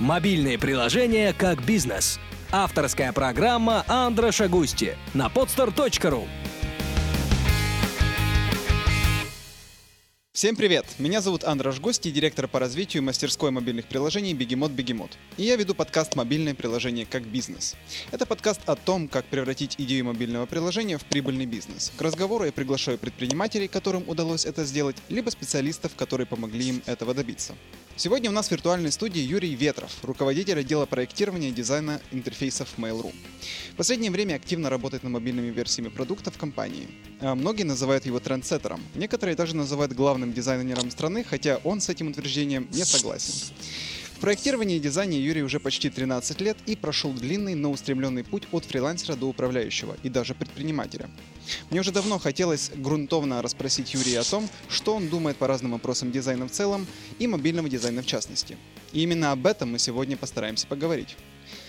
[0.00, 2.20] Мобильные приложения как бизнес.
[2.52, 6.28] Авторская программа Андра Шагусти на podstar.ru.
[10.32, 10.86] Всем привет!
[11.00, 15.18] Меня зовут Андраш Гости, директор по развитию мастерской мобильных приложений Бегемот Бегемот.
[15.36, 17.74] И я веду подкаст «Мобильное приложение как бизнес».
[18.12, 21.90] Это подкаст о том, как превратить идею мобильного приложения в прибыльный бизнес.
[21.96, 27.14] К разговору я приглашаю предпринимателей, которым удалось это сделать, либо специалистов, которые помогли им этого
[27.14, 27.56] добиться.
[27.98, 33.12] Сегодня у нас в виртуальной студии Юрий Ветров, руководитель отдела проектирования и дизайна интерфейсов Mail.ru.
[33.72, 36.86] В последнее время активно работает над мобильными версиями продуктов компании.
[37.20, 38.80] А многие называют его трендсеттером.
[38.94, 43.52] Некоторые даже называют главным дизайнером страны, хотя он с этим утверждением не согласен.
[44.18, 48.48] В проектировании и дизайне Юрий уже почти 13 лет и прошел длинный, но устремленный путь
[48.50, 51.08] от фрилансера до управляющего и даже предпринимателя.
[51.70, 56.10] Мне уже давно хотелось грунтовно расспросить Юрия о том, что он думает по разным вопросам
[56.10, 56.84] дизайна в целом
[57.20, 58.56] и мобильного дизайна в частности.
[58.92, 61.16] И именно об этом мы сегодня постараемся поговорить.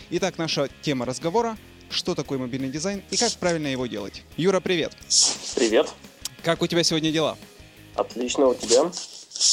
[0.09, 1.56] Итак, наша тема разговора–
[1.91, 4.23] что такое мобильный дизайн и как правильно его делать.
[4.38, 4.94] Юра, привет!
[5.56, 5.88] Привет!
[6.44, 7.38] Как у тебя сегодня дела?
[7.95, 8.91] Отлично, у тебя?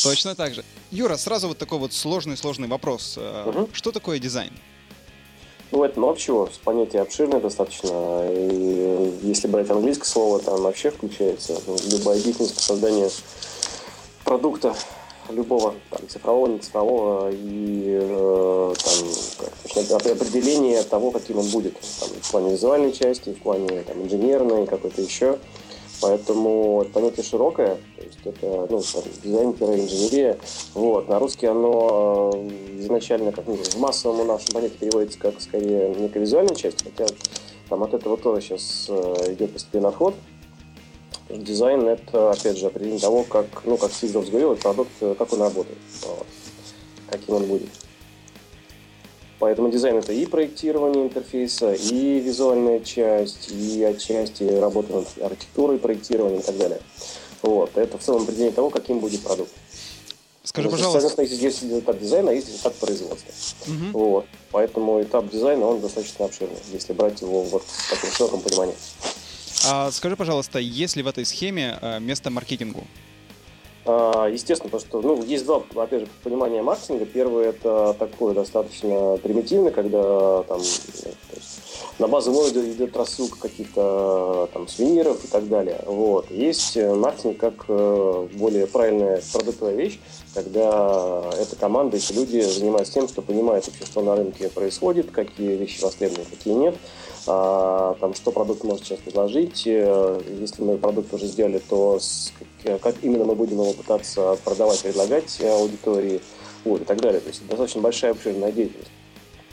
[0.03, 0.65] Точно так же.
[0.91, 3.19] Юра, сразу вот такой вот сложный-сложный вопрос.
[3.19, 3.71] Угу.
[3.73, 4.53] Что такое дизайн?
[5.73, 8.29] Ну, это много чего, понятие обширное достаточно.
[8.31, 13.11] И если брать английское слово, там вообще включается ну, любая деятельность по созданию
[14.25, 14.75] продукта
[15.31, 21.75] любого, там, цифрового, не цифрового, и э, там, как, определение того, каким он будет.
[22.01, 25.39] Там, в плане визуальной части, в плане там, инженерной, какой-то еще.
[26.01, 28.83] Поэтому это понятие широкое, то есть это ну,
[29.23, 30.39] дизайн, инженерия.
[30.75, 31.09] Вот.
[31.09, 36.21] На русский оно э, изначально как ну, в массовом нашем понятии переводится как скорее некая
[36.21, 37.07] визуальная часть, хотя
[37.69, 40.15] там от этого тоже сейчас э, идет постепенный отход.
[41.31, 45.41] Дизайн это, опять же, определение того, как, ну, как Джобс говорил, продукт, э, как он
[45.41, 46.27] работает, вот,
[47.11, 47.86] каким он будет.
[49.39, 56.41] Поэтому дизайн это и проектирование интерфейса, и визуальная часть, и отчасти работа над архитектурой, проектированием
[56.41, 56.81] и так далее.
[57.43, 57.77] Вот.
[57.77, 59.53] Это в целом определение того, каким будет продукт.
[60.43, 61.01] Скажи, пожалуйста.
[61.01, 63.33] Соответственно, есть этап дизайна, а есть этап производства.
[63.67, 63.99] Угу.
[63.99, 64.27] Вот.
[64.53, 68.75] Поэтому этап дизайна, он достаточно обширный, если брать его вот в таком широком понимании.
[69.67, 72.85] А скажи, пожалуйста, есть ли в этой схеме э, место маркетингу?
[73.87, 77.07] А, естественно, потому что ну, есть два, опять же, понимания маркетинга.
[77.07, 80.61] Первый это такой достаточно примитивный, когда там
[81.99, 85.81] на базовом уровне идет рассылка каких-то там сувениров и так далее.
[85.87, 86.31] Вот.
[86.31, 89.99] Есть маркетинг как э, более правильная продуктовая вещь,
[90.35, 95.55] когда эта команда, эти люди занимаются тем, что понимают вообще, что на рынке происходит, какие
[95.57, 96.75] вещи востребованы, какие нет,
[97.27, 99.67] там, что продукт может сейчас предложить.
[99.67, 102.33] Э, если мы продукт уже сделали, то с,
[102.81, 106.21] как именно мы будем его пытаться продавать, предлагать аудитории
[106.65, 107.21] вот, и так далее.
[107.21, 108.91] То есть достаточно большая обширная деятельность.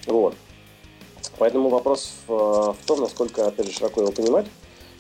[0.06, 0.36] Вот.
[1.38, 4.46] Поэтому вопрос в, в том, насколько, опять же, широко его понимать.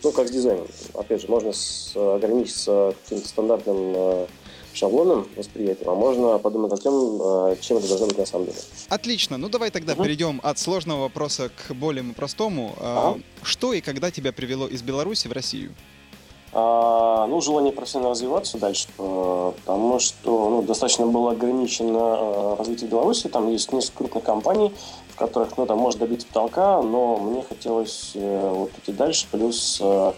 [0.03, 0.67] Ну, как с дизайном.
[0.93, 4.27] Опять же, можно с, ограничиться каким-то стандартным
[4.73, 8.45] э, шаблонным восприятием, а можно подумать о том, э, чем это должно быть на самом
[8.45, 8.57] деле.
[8.89, 9.37] Отлично.
[9.37, 10.03] Ну, давай тогда угу.
[10.03, 12.75] перейдем от сложного вопроса к более простому.
[12.79, 13.19] Ага.
[13.41, 15.73] Что и когда тебя привело из Беларуси в Россию?
[16.55, 23.27] А, ну, желание профессионально развиваться дальше, э, потому что ну, достаточно было ограничено развитие Беларуси.
[23.27, 24.71] Там есть несколько крупных компаний,
[25.13, 29.79] в которых, ну, там, может добиться потолка, но мне хотелось э, вот идти дальше, плюс,
[29.79, 30.13] э, э,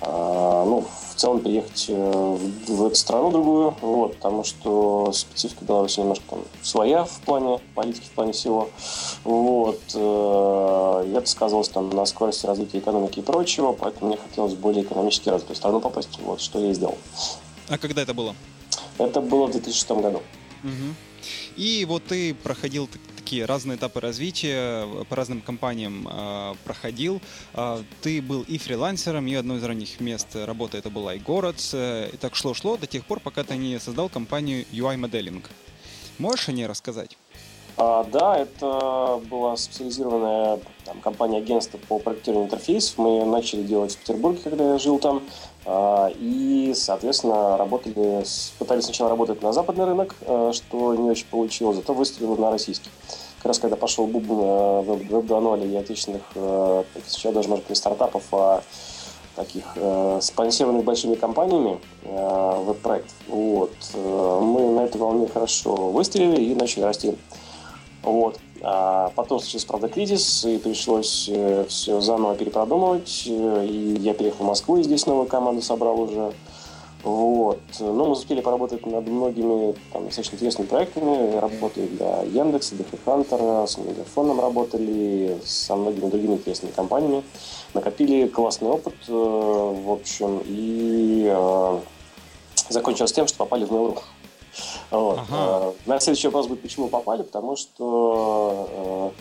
[0.00, 0.86] ну,
[1.16, 2.38] в целом переехать э,
[2.68, 8.04] в, эту страну другую, вот, потому что специфика Беларуси немножко там своя в плане политики,
[8.04, 8.68] в плане всего,
[9.24, 14.60] вот, э, это сказывалось там на скорости развития экономики и прочего, поэтому мне хотелось в
[14.60, 16.98] более экономически развитую страну попасть, вот, что я и сделал.
[17.68, 18.34] А когда это было?
[18.98, 20.22] Это было в 2006 году.
[20.64, 20.94] Угу.
[21.56, 22.88] И вот ты проходил
[23.26, 27.20] такие разные этапы развития, по разным компаниям э, проходил.
[27.54, 31.58] Э, ты был и фрилансером, и одно из ранних мест работы это был iGorod.
[31.72, 35.44] Э, и так шло-шло до тех пор, пока ты не создал компанию UI Modeling.
[36.18, 37.18] Можешь о ней рассказать?
[37.78, 42.96] А, да, это была специализированная там, компания агентства по проектированию интерфейсов.
[42.96, 45.22] Мы ее начали делать в Петербурге, когда я жил там.
[45.66, 48.24] А, и, соответственно, работали,
[48.58, 52.88] пытались сначала работать на западный рынок, а, что не очень получилось, зато выстрелили на российский.
[53.38, 58.22] Как раз когда пошел бубн Web 2.0 и отечественных, а, сейчас даже, может не стартапов,
[58.32, 58.62] а
[59.34, 59.76] таких
[60.22, 63.12] спонсированных большими компаниями веб-проектов.
[63.28, 63.70] Вот.
[63.94, 67.14] Мы на этой волне хорошо выстрелили и начали расти.
[68.06, 68.38] Вот.
[68.62, 73.24] А потом случился, правда, кризис, и пришлось э, все заново перепродумывать.
[73.26, 76.32] Э, и я переехал в Москву, и здесь новую команду собрал уже.
[77.02, 77.58] Вот.
[77.80, 81.36] Но мы успели поработать над многими там, достаточно интересными проектами.
[81.36, 87.24] Работали для Яндекса, для Хантера, с Мегафоном работали, со многими другими интересными компаниями.
[87.74, 91.34] Накопили классный опыт, э, в общем, и
[92.68, 93.98] закончилось тем, что попали в Mail.ru.
[94.90, 95.18] Вот.
[95.18, 95.28] Ага.
[95.36, 99.12] Э, на следующий вопрос будет, почему попали, потому что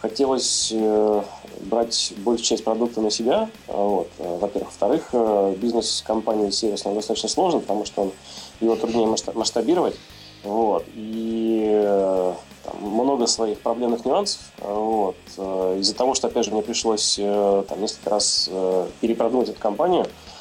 [0.00, 1.22] хотелось э,
[1.62, 4.68] брать большую часть продукта на себя, вот, э, во-первых.
[4.70, 8.12] Во-вторых, э, бизнес компании сервисной достаточно сложный, потому что он,
[8.60, 9.96] его труднее масштабировать,
[10.44, 11.82] вот, и
[12.64, 18.10] там, много своих проблемных нюансов, вот, из-за того, что, опять же, мне пришлось там, несколько
[18.10, 18.50] раз
[19.00, 20.37] перепродумать эту компанию, Э,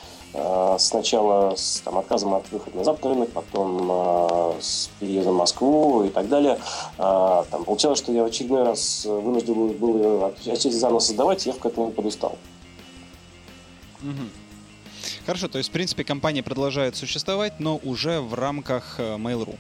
[0.80, 6.04] сначала с там, отказом от выхода на западный рынок, потом э, с переездом в Москву
[6.04, 6.60] и так далее.
[6.98, 11.54] Э, там, получалось, что я в очередной раз вынужден был, был отчасти заново создавать, я
[11.54, 12.38] в какой-то подустал.
[14.02, 14.30] Угу.
[15.26, 19.56] Хорошо, то есть, в принципе, компания продолжает существовать, но уже в рамках Mail.ru.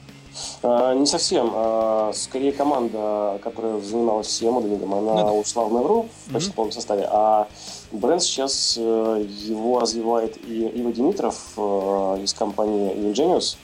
[0.63, 1.51] А, не совсем.
[1.53, 5.31] А, скорее команда, которая занималась SEO-моделингом, она ну, да.
[5.31, 6.53] ушла в Mail.ru в почти mm-hmm.
[6.53, 7.47] полном составе, а
[7.91, 13.57] бренд сейчас э, его развивает и Ива Димитров э, из компании Ingenius.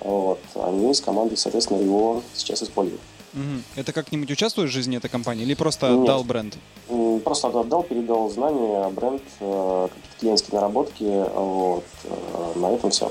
[0.00, 0.40] Вот.
[0.54, 3.00] Они с командой, соответственно, его сейчас используют.
[3.32, 3.80] Угу.
[3.80, 6.04] Это как-нибудь участвует в жизни этой компании или просто Нет.
[6.04, 6.56] отдал бренд?
[7.24, 11.24] Просто отдал, передал знания, бренд, э, какие-то клиентские наработки.
[11.34, 11.84] Вот.
[12.54, 13.10] На этом все.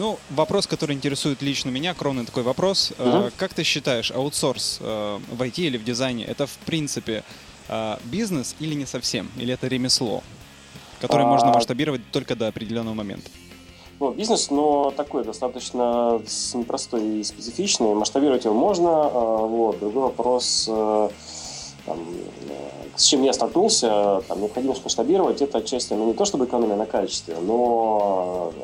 [0.00, 2.90] Ну, вопрос, который интересует лично меня, кровный такой вопрос.
[2.98, 3.32] Угу.
[3.36, 7.22] Как ты считаешь, аутсорс э, в IT или в дизайне, это в принципе
[7.68, 9.30] э, бизнес или не совсем?
[9.36, 10.22] Или это ремесло,
[11.02, 11.26] которое а...
[11.26, 13.30] можно масштабировать только до определенного момента?
[13.98, 16.18] Ну, бизнес, но такой достаточно
[16.54, 17.92] непростой и специфичный.
[17.92, 18.88] Масштабировать его можно.
[18.88, 19.80] А, вот.
[19.80, 20.64] Другой вопрос,
[21.84, 21.98] там,
[22.96, 26.86] с чем я столкнулся, там, необходимость масштабировать, это отчасти ну, не то чтобы экономия на
[26.86, 28.54] качестве, но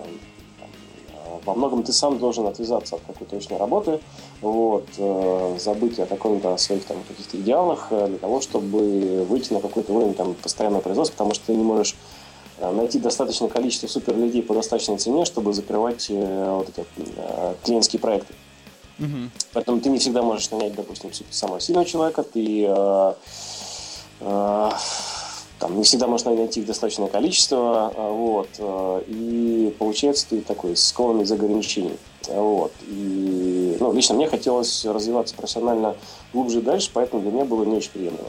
[1.46, 4.00] во многом ты сам должен отвязаться от какой-то точной работы,
[4.42, 9.60] вот, э, забыть о каком-то своих там каких-то идеалах э, для того, чтобы выйти на
[9.60, 11.96] какой-то уровень там постоянного производства, потому что ты не можешь
[12.58, 16.84] э, найти достаточное количество супер людей по достаточной цене, чтобы закрывать вот эти
[17.64, 18.34] клиентские проекты.
[18.98, 19.30] Угу.
[19.52, 23.14] Поэтому ты не всегда можешь нанять, допустим, самого сильного человека, ты э,
[24.20, 24.70] э,
[25.58, 30.76] там не всегда можно найти их достаточное количество, а, вот, а, и получается ты такой
[30.76, 31.96] скованный из ограничений.
[32.28, 32.72] Вот.
[32.88, 35.96] И, ну, лично мне хотелось развиваться профессионально
[36.32, 38.28] глубже и дальше, поэтому для меня было не очень приемлемо.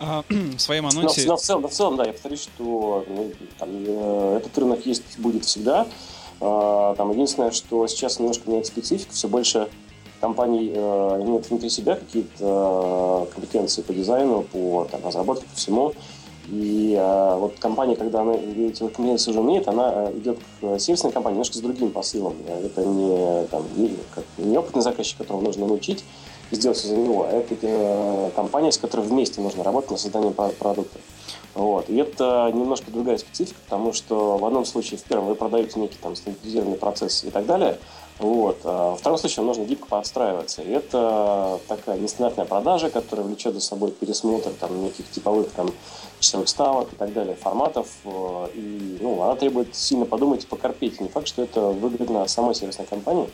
[0.00, 1.22] А, в своем анонсе...
[1.22, 4.58] Но, но, в, целом, но в целом, да, я повторюсь, что ну, там, э, этот
[4.58, 5.86] рынок есть, будет всегда.
[6.40, 9.68] Там, единственное, что сейчас немножко меняется специфика, все больше
[10.20, 15.92] компаний э, имеют внутри себя какие-то э, компетенции по дизайну, по там, разработке, по всему.
[16.48, 21.12] И э, вот компания, когда она эти компетенции уже имеет, она э, идет к сервисной
[21.12, 22.34] компании немножко с другим посылом.
[22.46, 26.04] Это не, там, не, как, не опытный заказчик, которого нужно научить
[26.50, 29.96] и сделать все за него, а это э, компания, с которой вместе нужно работать на
[29.96, 30.98] создание продукта.
[31.54, 31.88] Вот.
[31.88, 35.98] И это немножко другая специфика, потому что в одном случае, в первом, вы продаете некий
[36.00, 37.78] там стандартизированный процесс и так далее,
[38.20, 38.60] вот.
[38.64, 40.62] А во втором случае нужно гибко подстраиваться.
[40.62, 45.70] И это такая нестандартная продажа, которая влечет за собой пересмотр там, неких типовых там,
[46.20, 47.88] часовых ставок и так далее, форматов.
[48.04, 51.00] Э, и ну, она требует сильно подумать и покорпеть.
[51.00, 53.28] Не факт, что это выгодно самой сервисной компании.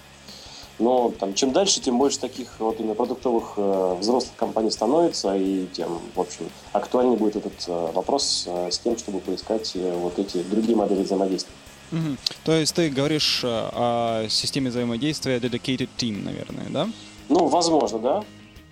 [0.78, 5.66] Но там, чем дальше, тем больше таких вот именно продуктовых э, взрослых компаний становится, и
[5.68, 10.18] тем, в общем, актуальнее будет этот э, вопрос э, с тем, чтобы поискать э, вот
[10.18, 11.54] эти другие модели взаимодействия.
[11.92, 12.16] Угу.
[12.44, 16.88] То есть ты говоришь э, о системе взаимодействия Dedicated Team, наверное, да?
[17.28, 18.18] Ну, возможно, да.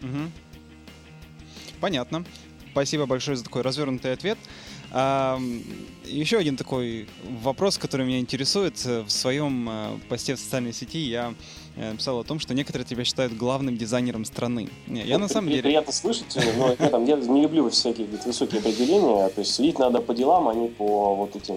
[0.02, 0.30] Угу.
[1.80, 2.24] Понятно.
[2.72, 4.38] Спасибо большое за такой развернутый ответ.
[4.90, 5.40] А,
[6.04, 7.08] еще один такой
[7.42, 8.84] вопрос, который меня интересует.
[8.84, 11.34] В своем э, посте в социальной сети я
[11.76, 14.68] написал о том, что некоторые тебя считают главным дизайнером страны.
[14.86, 15.62] Не, я на самом деле...
[15.62, 19.28] Приятно слышать, но я, там, я не люблю всякие высокие определения.
[19.28, 21.56] То есть судить надо по делам, а не по вот этим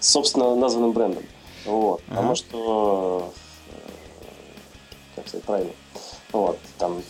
[0.00, 1.24] собственно названным брендом.
[1.64, 2.00] Вот.
[2.08, 2.16] Ага.
[2.16, 3.32] Потому что,
[3.70, 3.72] э,
[5.16, 5.72] как сказать правильно,
[6.32, 7.00] вот, там,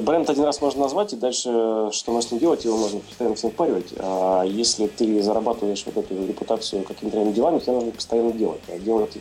[0.00, 3.92] бренд один раз можно назвать, и дальше, что можно делать, его можно постоянно всем впаривать.
[3.98, 8.62] А если ты зарабатываешь вот эту репутацию какими-то делами, тебе нужно постоянно делать.
[8.68, 9.16] А делать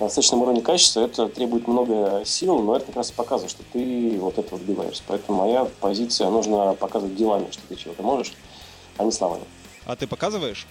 [0.00, 3.62] на достаточном уровне качества, это требует много сил, но это как раз и показывает, что
[3.72, 5.02] ты вот этого добиваешься.
[5.06, 8.32] Поэтому моя позиция, нужно показывать делами, что ты чего-то можешь,
[8.96, 9.44] а не словами.
[9.86, 10.66] А ты показываешь?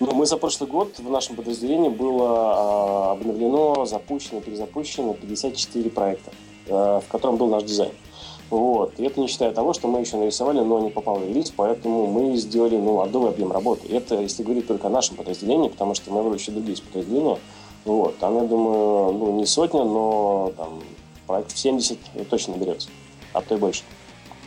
[0.00, 6.32] Ну, мы за прошлый год в нашем подразделении было а, обновлено, запущено, перезапущено 54 проекта,
[6.68, 7.92] а, в котором был наш дизайн.
[8.50, 8.94] Вот.
[8.98, 12.06] И это не считая того, что мы еще нарисовали, но не попал в релиз, поэтому
[12.06, 13.86] мы сделали ну, адовый объем работы.
[13.86, 17.38] И это если говорить только о нашем подразделении, потому что мы еще другие подразделения.
[17.84, 18.18] Вот.
[18.18, 20.82] Там, я думаю, ну, не сотня, но там,
[21.26, 21.98] проектов 70
[22.30, 22.88] точно наберется,
[23.32, 23.82] а то и больше.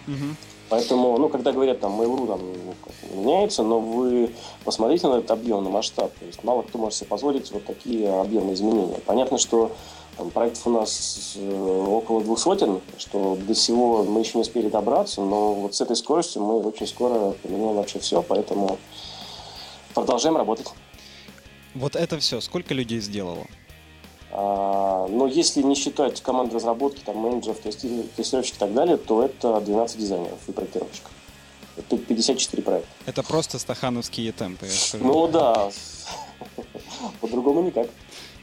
[0.08, 0.36] Угу.
[0.70, 4.34] Поэтому, ну, когда говорят, там, Mail.ru там, ну, меняется, но вы
[4.66, 6.12] посмотрите на этот объемный масштаб.
[6.20, 9.00] То есть мало кто может себе позволить вот такие объемные изменения.
[9.06, 9.72] Понятно, что
[10.18, 14.68] там, проектов у нас э, около двух сотен, что до всего мы еще не успели
[14.68, 18.78] добраться, но вот с этой скоростью мы очень скоро поменяем вообще все, поэтому
[19.94, 20.68] продолжаем работать.
[21.78, 23.46] Вот это все сколько людей сделало?
[24.32, 29.62] А, но если не считать команды разработки, там, менеджеров, тестировщиков и так далее, то это
[29.62, 31.12] 12 дизайнеров и проектировщиков.
[31.78, 32.90] Это 54 проекта.
[33.06, 35.06] Это просто стахановские темпы, я скажу.
[35.06, 35.70] Ну да,
[37.22, 37.88] по-другому никак.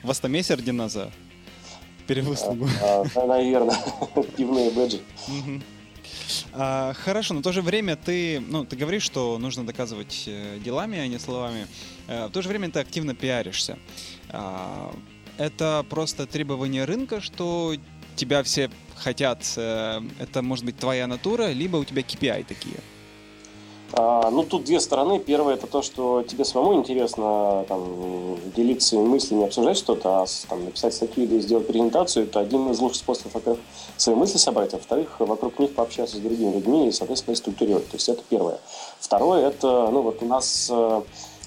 [0.04, 1.10] Вастамесер Диноза.
[2.06, 2.68] Перевыслугу.
[2.82, 3.76] А, а, наверное,
[4.36, 5.00] пивные бэджи.
[6.52, 10.58] А, хорошо, но в то же время ты, ну, ты говоришь, что нужно доказывать э,
[10.64, 11.66] делами, а не словами.
[12.08, 13.78] А, в то же время ты активно пиаришься.
[14.30, 14.94] А,
[15.38, 17.74] это просто требование рынка, что
[18.16, 22.76] тебя все хотят, э, это может быть твоя натура, либо у тебя KPI такие?
[23.96, 25.20] А, ну, тут две стороны.
[25.20, 30.94] Первое, это то, что тебе самому интересно там, делиться мыслями, обсуждать что-то, а там, написать
[30.94, 33.60] статью или сделать презентацию, это один из лучших способов, во-первых,
[33.96, 37.88] свои мысли собрать, а во-вторых, вокруг них пообщаться с другими людьми и, соответственно, структурировать.
[37.88, 38.58] То есть это первое.
[38.98, 41.02] Второе, это, ну, вот у нас э,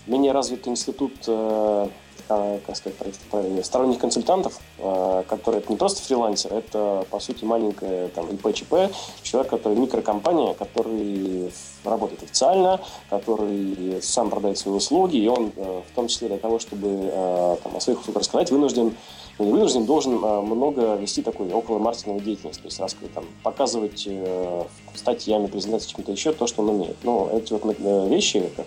[0.06, 1.88] менее развитый институт э,
[2.28, 2.98] как сказать
[3.32, 8.92] правильно, сторонних консультантов, э, которые это не просто фрилансер, это, по сути, маленькая там, ИП-ЧП,
[9.24, 11.52] человек, который микрокомпания, который
[11.84, 16.60] работает официально, который сам продает свои услуги, и он, э, в том числе для того,
[16.60, 18.96] чтобы там, о своих услугах рассказать, вынужден
[19.40, 24.08] ну, не вынужден, должен много вести такой около маркетинговой деятельности, то есть рассказывать, там, показывать
[24.96, 26.98] статьями, презентации, чем-то еще, то, что он умеет.
[27.04, 27.64] Но эти вот
[28.10, 28.66] вещи, как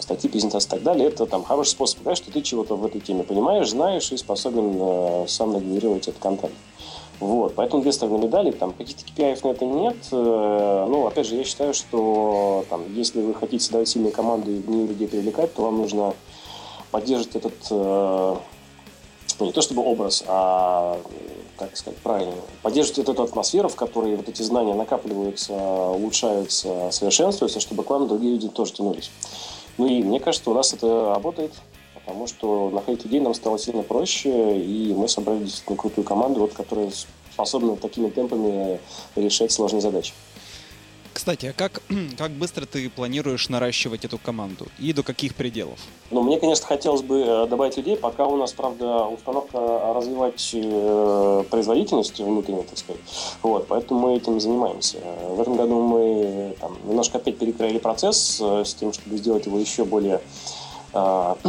[0.00, 3.00] статьи, презентации и так далее, это там хороший способ показать, что ты чего-то в этой
[3.00, 6.52] теме понимаешь, знаешь и способен э, сам нагенерировать этот контент.
[7.20, 9.96] Вот, поэтому две стороны медали, там каких-то KPI на это нет.
[10.10, 14.60] Э, ну, опять же, я считаю, что там, если вы хотите создавать сильные команды и
[14.60, 16.14] в нее людей привлекать, то вам нужно
[16.90, 18.36] поддерживать этот, э,
[19.38, 20.98] ну, не то чтобы образ, а
[21.56, 27.84] как сказать правильно, поддерживать эту атмосферу, в которой вот эти знания накапливаются, улучшаются, совершенствуются, чтобы
[27.84, 29.10] к вам другие люди тоже тянулись.
[29.78, 31.52] Ну и мне кажется, у нас это работает,
[31.94, 36.52] потому что находить людей нам стало сильно проще, и мы собрали действительно крутую команду, вот,
[36.52, 36.90] которая
[37.32, 38.78] способна такими темпами
[39.16, 40.12] решать сложные задачи.
[41.24, 41.80] Кстати, а как,
[42.18, 45.78] как быстро ты планируешь наращивать эту команду и до каких пределов?
[46.10, 49.58] Ну, мне, конечно, хотелось бы э, добавить людей, пока у нас, правда, установка
[49.94, 53.00] развивать э, производительность внутреннюю, так сказать.
[53.42, 54.98] Вот, поэтому мы этим занимаемся.
[55.30, 59.58] В этом году мы там, немножко опять перекроили процесс э, с тем, чтобы сделать его
[59.58, 60.20] еще более
[60.92, 60.98] э,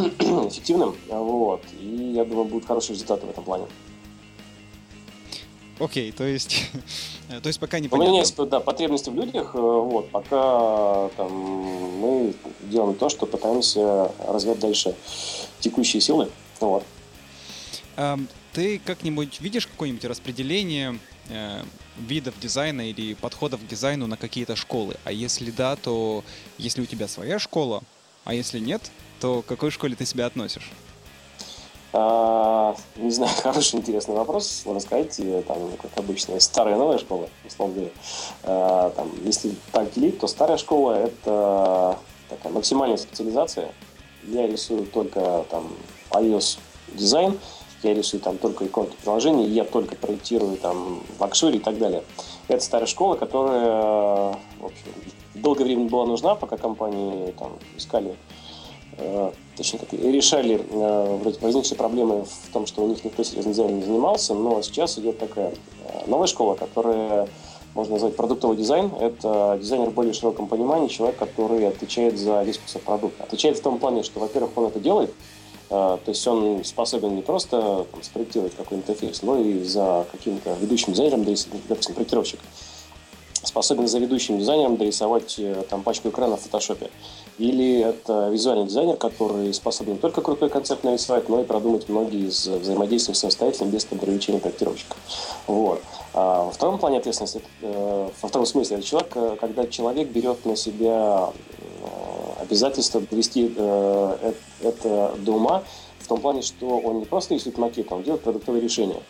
[0.48, 0.96] эффективным.
[1.10, 3.65] Вот, и я думаю, будут хорошие результаты в этом плане.
[5.79, 6.70] Окей, то есть,
[7.27, 11.32] то есть пока не У меня есть да, потребности в людях, э, вот, пока там,
[11.32, 14.96] мы делаем то, что пытаемся развивать дальше
[15.60, 16.29] текущие силы.
[16.60, 16.84] Вот.
[18.55, 21.62] Ты как-нибудь видишь какое-нибудь распределение э,
[21.98, 24.96] видов дизайна или подходов к дизайну на какие-то школы?
[25.03, 26.24] А если да, то
[26.58, 27.84] если у тебя своя школа,
[28.24, 28.82] а если нет,
[29.20, 30.72] то к какой школе ты себя относишь?
[31.98, 34.66] А, не знаю, хороший, интересный вопрос.
[34.80, 35.16] Сказать,
[35.48, 37.92] там, как обычно, старая новая школа, условно говоря.
[38.44, 41.98] А, там, если так делить, то старая школа– это
[42.30, 43.72] такая максимальная специализация.
[44.24, 45.72] Я рисую только там
[46.12, 46.60] iOS
[46.94, 47.40] дизайн,
[47.82, 52.04] я рисую там только иконки приложений, я только проектирую там в Акшуре и так далее.
[52.50, 54.92] Это старая школа, которая в общем,
[55.36, 58.16] долгое время была нужна, пока компании там искали
[59.56, 63.86] точнее, как, решали э, возникшие проблемы в том, что у них никто серьезно дизайном не
[63.86, 67.28] занимался, но сейчас идет такая э, новая школа, которая
[67.74, 68.92] можно назвать продуктовый дизайн.
[69.00, 73.24] Это дизайнер в более широком понимании, человек, который отвечает за весь кусок продукта.
[73.24, 75.14] Отвечает в том плане, что, во-первых, он это делает,
[75.68, 80.94] то есть он способен не просто там, спроектировать какой-нибудь интерфейс, но и за каким-то ведущим
[80.94, 82.40] дизайнером, допустим, проектировщик,
[83.44, 85.38] способен за ведущим дизайнером дорисовать
[85.70, 86.90] там пачку экрана в фотошопе.
[87.38, 92.27] Или это визуальный дизайнер, который способен не только крутой концепт нарисовать, но и продумать многие
[92.27, 94.96] из взаимодействий самостоятельно, без привлечения проектировщика.
[95.46, 95.82] Вот.
[96.13, 100.46] А во втором плане ответственности, э, во втором смысле, это человек, э, когда человек берет
[100.46, 101.34] на себя
[101.82, 103.54] э, обязательство довести
[104.62, 105.63] это до ума,
[106.00, 109.01] в том плане, что он не просто рисует макет, он делает продуктовые решения.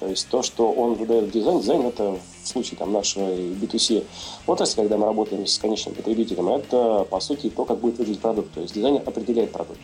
[0.00, 4.04] То есть то, что он выдает дизайн, дизайн это в случае там, нашей B2C
[4.46, 8.52] отрасли, когда мы работаем с конечным потребителем, это по сути то, как будет выглядеть продукт.
[8.52, 9.80] То есть дизайнер определяет продукт.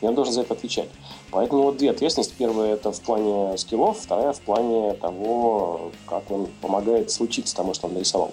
[0.00, 0.88] И он должен за это отвечать.
[1.30, 2.34] Поэтому вот две ответственности.
[2.38, 7.88] Первая это в плане скиллов, вторая в плане того, как он помогает случиться тому, что
[7.88, 8.32] он нарисовал.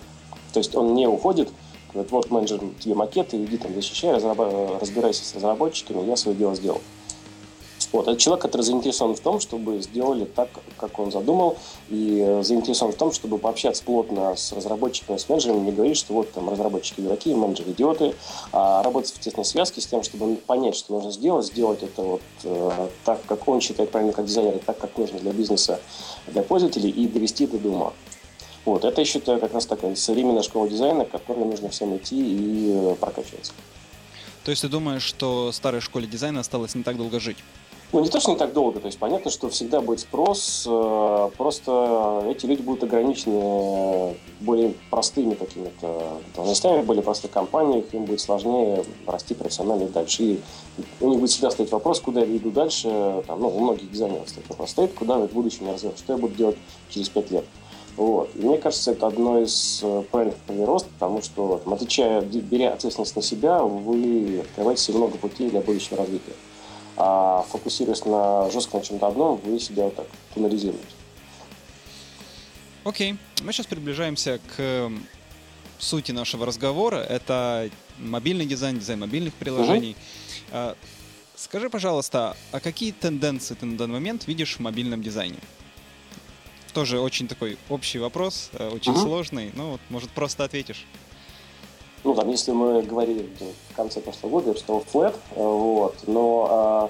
[0.54, 1.50] То есть он не уходит,
[1.92, 6.82] говорит, вот менеджер тебе макет, иди там защищай, разбирайся с разработчиками, я свое дело сделал.
[7.96, 11.56] Вот, это человек, который заинтересован в том, чтобы сделали так, как он задумал,
[11.88, 16.30] и заинтересован в том, чтобы пообщаться плотно с разработчиками, с менеджерами, не говорить, что вот
[16.34, 18.14] там разработчики дураки, менеджеры идиоты,
[18.52, 22.22] а работать в тесной связке с тем, чтобы понять, что нужно сделать, сделать это вот
[22.44, 25.80] э, так, как он считает правильно как дизайнер, и так, как нужно для бизнеса,
[26.28, 27.94] для пользователей, и довести до ума.
[28.66, 32.74] Вот, это, считаю, как раз такая современная школа дизайна, к которой нужно всем идти и
[32.74, 33.54] э, прокачиваться.
[34.44, 37.38] То есть ты думаешь, что старой школе дизайна осталось не так долго жить?
[37.92, 41.30] Ну, не то, что не так долго, то есть понятно, что всегда будет спрос, э,
[41.38, 48.84] просто эти люди будут ограничены более простыми какими-то должностями, более простых компаниях, им будет сложнее
[49.06, 50.24] расти профессионально дальше.
[50.24, 50.42] И
[51.00, 54.28] у них будет всегда стоять вопрос, куда я иду дальше, там, ну, у многих дизайнеров
[54.28, 56.58] стоит вопрос, стоит, куда в будущем я развиваюсь, что я буду делать
[56.90, 57.46] через пять лет.
[57.98, 58.30] Вот.
[58.36, 62.74] И мне кажется, это одно из э, правильных направлений роста, потому что, там, отвечая, беря
[62.74, 66.34] ответственность на себя, вы открываете себе много путей для будущего развития.
[66.98, 70.86] А фокусируясь на жестко на чем-то одном, вы себя вот так туннелизируете.
[72.84, 73.18] Окей, okay.
[73.44, 74.92] мы сейчас приближаемся к
[75.80, 76.98] сути нашего разговора.
[76.98, 79.96] Это мобильный дизайн, дизайн мобильных приложений.
[80.52, 80.76] Uh-huh.
[81.36, 85.40] Скажи, пожалуйста, а какие тенденции ты на данный момент видишь в мобильном дизайне?
[86.76, 89.00] тоже очень такой общий вопрос, э, очень угу.
[89.02, 89.52] сложный.
[89.56, 90.86] Ну, вот, может, просто ответишь.
[92.06, 93.28] Ну, там, если мы говорили
[93.72, 96.90] в конце прошлого года, я бы сказал flat, э, вот, но а,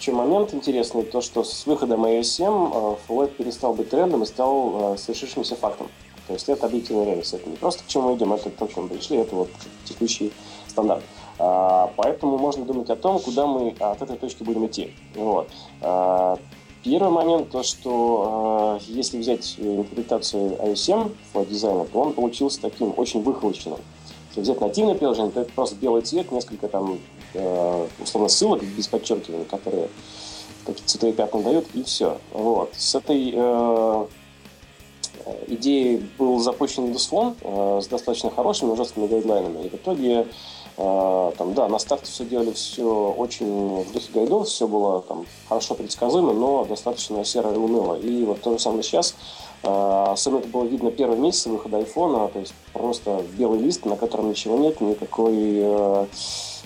[0.00, 2.46] чем момент интересный, то, что с выходом iOS 7
[3.08, 5.88] flat перестал быть трендом и стал совершившимся фактом.
[6.26, 7.32] То есть это объективная реальность.
[7.32, 9.50] Это не просто к чему мы идем, это то, к чему мы пришли, это вот
[9.84, 10.32] текущий
[10.66, 11.04] стандарт.
[11.38, 14.94] А, поэтому можно думать о том, куда мы от этой точки будем идти.
[15.14, 15.48] Вот.
[15.80, 16.38] А,
[16.84, 22.60] Первый момент, то, что э, если взять интерпретацию iOS 7 в дизайна, то он получился
[22.60, 23.80] таким очень выхолощенным.
[24.38, 27.00] Если взять нативное приложение, то это просто белый цвет, несколько там
[27.34, 29.88] э, условно ссылок без подчеркивания, которые
[30.64, 32.18] какие-то цветовые пятна дают, и все.
[32.32, 32.72] Вот.
[32.76, 34.06] С этой э,
[35.48, 39.64] идеей был запущен Windows э, с достаточно хорошими, жесткими гайдлайнами.
[39.64, 40.28] И в итоге
[40.78, 45.74] там, да, на старте все делали все очень в духе гайдов, все было там хорошо
[45.74, 47.96] предсказуемо, но достаточно серо и уныло.
[47.96, 49.16] И вот то же самое сейчас.
[49.62, 53.96] А, особенно это было видно первый месяц выхода айфона, то есть просто белый лист, на
[53.96, 56.06] котором ничего нет, никакой э,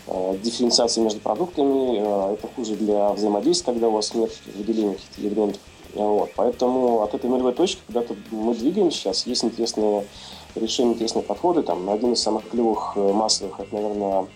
[0.08, 1.98] э, дифференциации между продуктами.
[1.98, 5.62] Э, это хуже для взаимодействия, когда у вас нет выделения каких-то элементов.
[5.94, 6.30] Вот.
[6.36, 9.26] Поэтому от этой нулевой точки куда-то мы двигаемся сейчас.
[9.26, 10.06] Есть интересные
[10.54, 11.62] решения, интересные подходы.
[11.62, 14.26] Там, один из самых клевых э, массовых, это, наверное,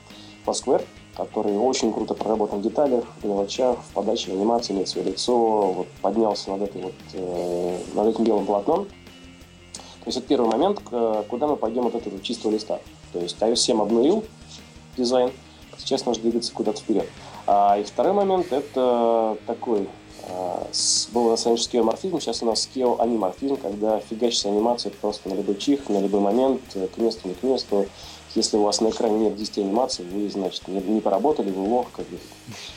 [0.45, 0.85] Foursquare,
[1.17, 5.37] который очень круто проработан в деталях, в мелочах, в подаче, в анимации, имеет свое лицо,
[5.73, 8.85] вот, поднялся над, этой вот, э, над этим белым полотном.
[8.85, 10.81] То есть это первый момент,
[11.29, 12.79] куда мы пойдем от этого чистого листа.
[13.13, 14.25] То есть iOS 7 обновил
[14.97, 15.33] дизайн,
[15.79, 17.09] сейчас нужно двигаться куда-то вперед.
[17.47, 19.89] А, и второй момент это такой
[21.13, 25.35] был на самом деле морфизм, сейчас у нас скео аниморфизм, когда фигачится анимация просто на
[25.35, 27.87] любой чих, на любой момент, э, к месту, не к месту.
[28.35, 31.87] Если у вас на экране нет 10 анимаций, вы, значит, не, не поработали, вы лох,
[31.97, 32.19] как бы,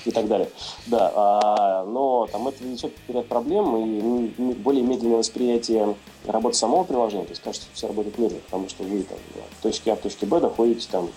[0.06, 0.50] и так далее.
[0.88, 7.26] Да, а, но там это влечет ряд проблем и более медленное восприятие работы самого приложения.
[7.26, 10.00] То есть кажется, что все работает медленно, потому что вы там от точки А в
[10.00, 11.10] точке Б доходите там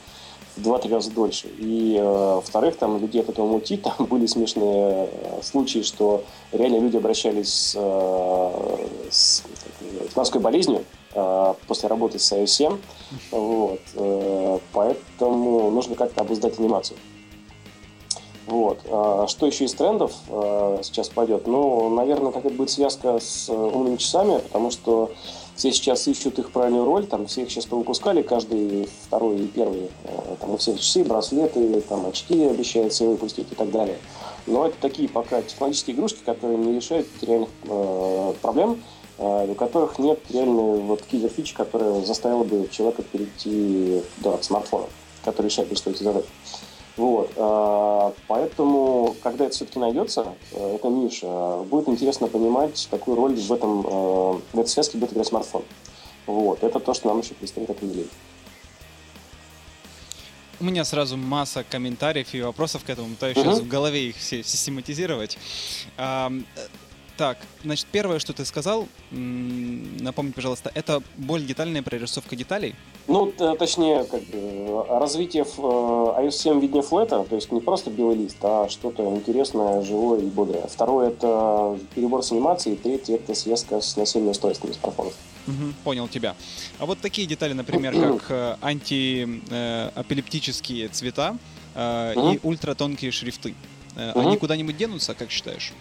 [0.57, 1.49] в 2-3 раза дольше.
[1.59, 3.83] И, э, во-вторых, там людей от этого мутить.
[3.97, 9.43] Там были смешные э, случаи, что реально люди обращались э, с,
[10.15, 10.85] морской болезнью
[11.15, 12.79] э, после работы с iOS 7.
[13.31, 16.99] Вот, э, поэтому нужно как-то обуздать анимацию.
[18.90, 21.47] А что еще из трендов э, сейчас пойдет?
[21.47, 25.12] Ну, наверное, какая-то будет связка с э, умными часами, потому что
[25.55, 29.90] все сейчас ищут их правильную роль, там все их сейчас повыпускали, каждый второй и первый,
[30.05, 33.99] э, там у всех часы, браслеты, там очки обещаются выпустить и так далее.
[34.47, 38.83] Но это такие пока технологические игрушки, которые не решают реальных э, проблем,
[39.18, 44.45] э, у которых нет реальной вот киллер фичи, которая заставила бы человека перейти да, к
[44.45, 44.88] смартфону,
[45.25, 46.29] который решает просто эти задачи.
[46.96, 53.35] Вот, а, поэтому, когда это все-таки найдется, э, эта ниша, будет интересно понимать, какую роль
[53.35, 55.62] в этом э, в этой связке будет играть смартфон.
[56.26, 58.11] Вот, это то, что нам еще предстоит определить.
[60.61, 63.42] У меня сразу масса комментариев и вопросов к этому, пытаюсь uh-huh.
[63.42, 65.38] сейчас в голове их все систематизировать.
[67.22, 72.74] Так, значит, первое, что ты сказал, напомни, пожалуйста, это более детальная прорисовка деталей?
[73.06, 77.92] Ну, точнее, как бы, развитие в iOS 7 в виде флета, то есть не просто
[77.92, 80.66] белый лист, а что-то интересное, живое и бодрое.
[80.66, 85.20] Второе— это перебор с анимацией, третье— это связка с носимыми устройствами, с перформансом.
[85.46, 86.35] Угу, понял тебя.
[86.80, 91.37] А вот такие детали, например, как э, антиэпилептические цвета
[91.76, 93.54] э, и ультратонкие шрифты,
[93.94, 95.72] они куда-нибудь денутся, как считаешь?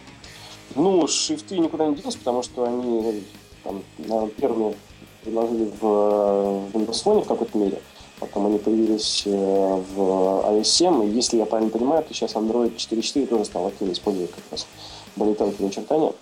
[0.75, 3.23] Ну, шрифты никуда не денутся, потому что они
[3.63, 4.75] там, наверное, первыми
[5.23, 7.81] предложили в, в Windows Phone в какой-то мере.
[8.19, 11.03] Потом они появились в iOS 7.
[11.03, 14.67] И если я правильно понимаю, то сейчас Android 4.4 тоже стал активно использовать как раз
[15.15, 16.13] более тонкие начертания.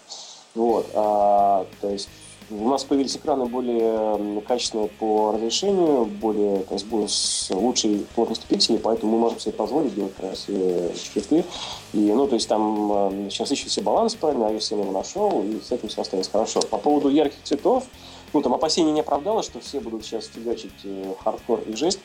[0.56, 0.88] Вот.
[0.94, 2.10] А, то есть
[2.52, 8.80] у нас появились экраны более качественные по разрешению, более, то есть с лучшей плотностью пикселей,
[8.80, 11.46] поэтому мы можем себе позволить делать как раз шрифты.
[11.94, 15.72] И, ну, то есть там сейчас ищется баланс правильно, а я его нашел, и с
[15.72, 16.62] этим все остается хорошо.
[16.62, 17.86] По поводу ярких цветов,
[18.34, 22.00] ну, там опасения не оправдало, что все будут сейчас фигачить э, хардкор и жесть,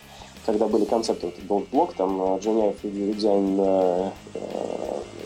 [0.47, 4.11] когда были концепты, вот Gold Block, там, Джоняев и редизайн э,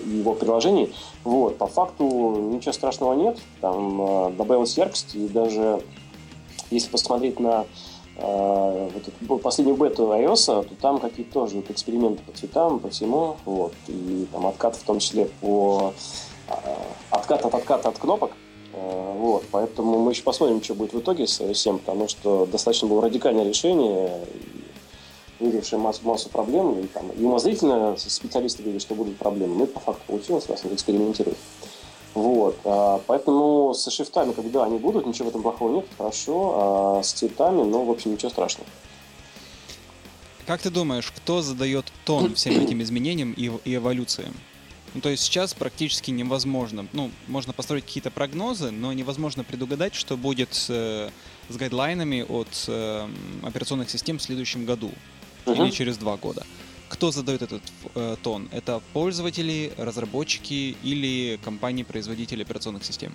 [0.08, 0.92] его приложений.
[1.24, 2.04] Вот, по факту
[2.52, 5.82] ничего страшного нет, там э, добавилась яркость, и даже
[6.70, 7.66] если посмотреть на
[8.16, 8.90] э,
[9.22, 13.74] вот последнюю бету iOS, то там какие-то тоже вот эксперименты по цветам, по всему, вот,
[13.88, 15.92] и там откат в том числе по
[16.48, 16.52] э,
[17.10, 18.32] откат от отката от кнопок,
[18.74, 22.88] э, вот, поэтому мы еще посмотрим, что будет в итоге с 7, потому что достаточно
[22.88, 24.10] было радикальное решение,
[25.40, 29.56] выявившая массу, массу проблем, и, там, и умозрительно специалисты говорили, что будут проблемы.
[29.56, 31.38] Ну, по факту получилось, раз они экспериментируют.
[32.14, 37.02] Вот, а, поэтому со шрифтами, когда они будут, ничего в этом плохого нет, хорошо, а
[37.02, 38.68] с цветами, ну, в общем, ничего страшного.
[40.46, 44.34] Как ты думаешь, кто задает тон всем этим изменениям и, и эволюциям?
[44.94, 46.88] Ну, то есть сейчас практически невозможно.
[46.92, 51.10] Ну, можно построить какие-то прогнозы, но невозможно предугадать, что будет э,
[51.50, 53.08] с гайдлайнами от э,
[53.42, 54.90] операционных систем в следующем году
[55.52, 55.64] uh-huh.
[55.66, 56.44] или через два года.
[56.88, 57.62] Кто задает этот
[57.94, 58.48] э, тон?
[58.50, 63.12] Это пользователи, разработчики или компании-производители операционных систем?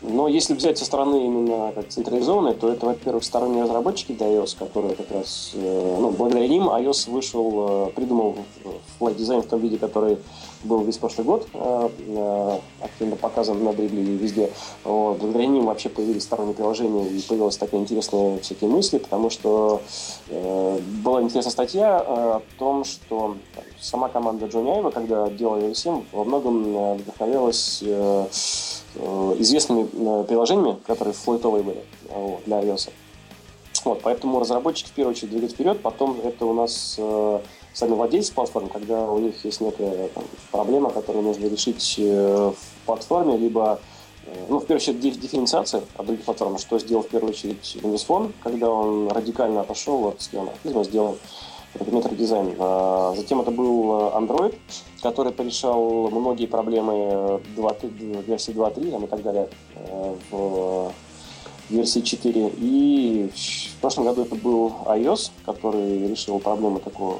[0.00, 4.56] Но если взять со стороны именно как централизованной, то это, во-первых, сторонние разработчики для iOS,
[4.56, 8.36] которые как раз, э, ну, благодаря ним iOS вышел, э, придумал
[8.98, 10.18] флаг дизайн в том виде, который
[10.62, 14.52] был весь прошлый год э, активно показан на Дрибле и везде.
[14.84, 15.18] Вот.
[15.18, 19.80] Благодаря ним вообще появились сторонние приложения и появилась такая интересная всякие мысли, потому что
[21.02, 23.36] была интересная статья о том, что
[23.80, 28.26] сама команда Джонни Айва, когда делала ESM, во многом вдохновлялась э,
[29.38, 32.90] известными э, приложениями, которые флойтовые были вот, для iOS.
[33.84, 37.40] Вот, поэтому разработчики в первую очередь двигают вперед, потом это у нас э,
[37.72, 42.86] сами владельцы платформ, когда у них есть некая там, проблема, которую нужно решить э, в
[42.86, 43.80] платформе, либо
[44.26, 48.06] э, ну, в первую очередь, дифференциация от других платформ, что сделал в первую очередь Windows
[48.06, 51.18] Phone, когда он радикально отошел от схематизма, сделал
[51.86, 52.54] метр дизайн.
[52.58, 54.54] А затем это был Android,
[55.02, 57.76] который порешал многие проблемы 2,
[58.26, 60.92] версии 2.3 и так далее э, в
[61.70, 62.48] версии 4.
[62.58, 63.30] И
[63.76, 67.18] в прошлом году это был iOS, который решил проблему такого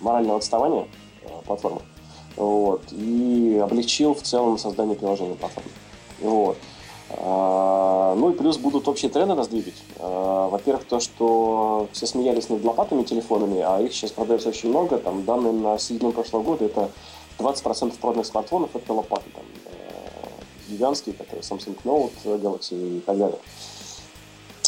[0.00, 0.86] морального отставания
[1.22, 1.80] э, платформы.
[2.36, 5.70] Вот, и облегчил в целом создание приложения платформы.
[6.20, 6.56] Вот.
[7.18, 9.74] А, ну и плюс будут общие тренды нас двигать.
[9.98, 14.98] А, во-первых, то, что все смеялись над лопатами телефонами, а их сейчас продается очень много.
[14.98, 16.90] Там данные на середину прошлого года это
[17.38, 19.30] 20% проданных смартфонов это лопаты.
[19.34, 23.38] Там, э, гигантские, которые Samsung Note, Galaxy и так далее.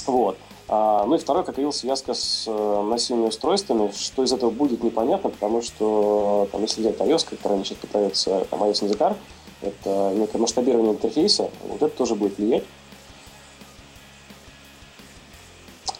[0.07, 0.37] Вот.
[0.69, 3.93] А, ну и второе, как говорил, связка с э, носимыми устройствами.
[3.97, 8.63] Что из этого будет, непонятно, потому что там, если взять iOS, который сейчас пытается, там,
[8.63, 9.17] iOS NZCar,
[9.63, 12.65] это некое масштабирование интерфейса, вот это тоже будет влиять.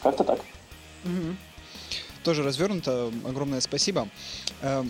[0.03, 0.41] Как-то так.
[1.05, 1.37] Угу.
[2.23, 3.13] Тоже развернуто.
[3.25, 4.09] Огромное спасибо.
[4.63, 4.85] Э,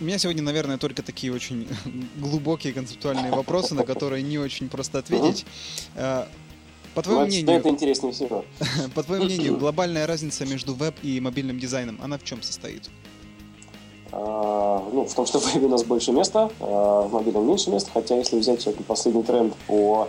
[0.00, 1.68] у меня сегодня, наверное, только такие очень
[2.16, 5.46] глубокие концептуальные вопросы, на которые не очень просто ответить.
[5.94, 6.26] Э,
[6.94, 8.44] по твоему мнению, это интереснее всего.
[8.94, 12.90] По твоему мнению, глобальная разница между веб и мобильным дизайном, она в чем состоит?
[12.90, 13.11] А,
[14.12, 17.90] ну, в том, что в вебе у нас больше места, а в мобильном меньше места,
[17.92, 20.08] хотя если взять последний тренд по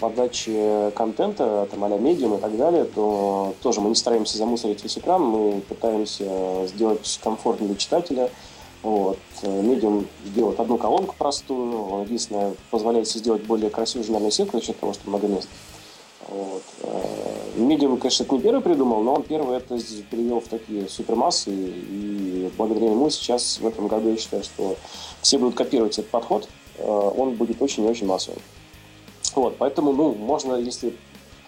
[0.00, 4.98] подаче контента, там, а медиум и так далее, то тоже мы не стараемся замусорить весь
[4.98, 8.30] экран, мы пытаемся сделать комфортно для читателя.
[8.82, 9.18] Вот.
[9.42, 14.92] Медиум сделает одну колонку простую, единственное позволяет сделать более красивую журнальную сетку за счет того,
[14.92, 15.50] что много места.
[16.28, 16.62] Вот.
[17.56, 19.78] Medium, э, конечно, это не первый придумал, но он первый это
[20.10, 24.76] привел в такие супермассы, и благодаря ему сейчас в этом году я считаю, что
[25.22, 28.40] все будут копировать этот подход, он будет очень и очень массовым.
[29.34, 30.94] Вот, поэтому, ну, можно, если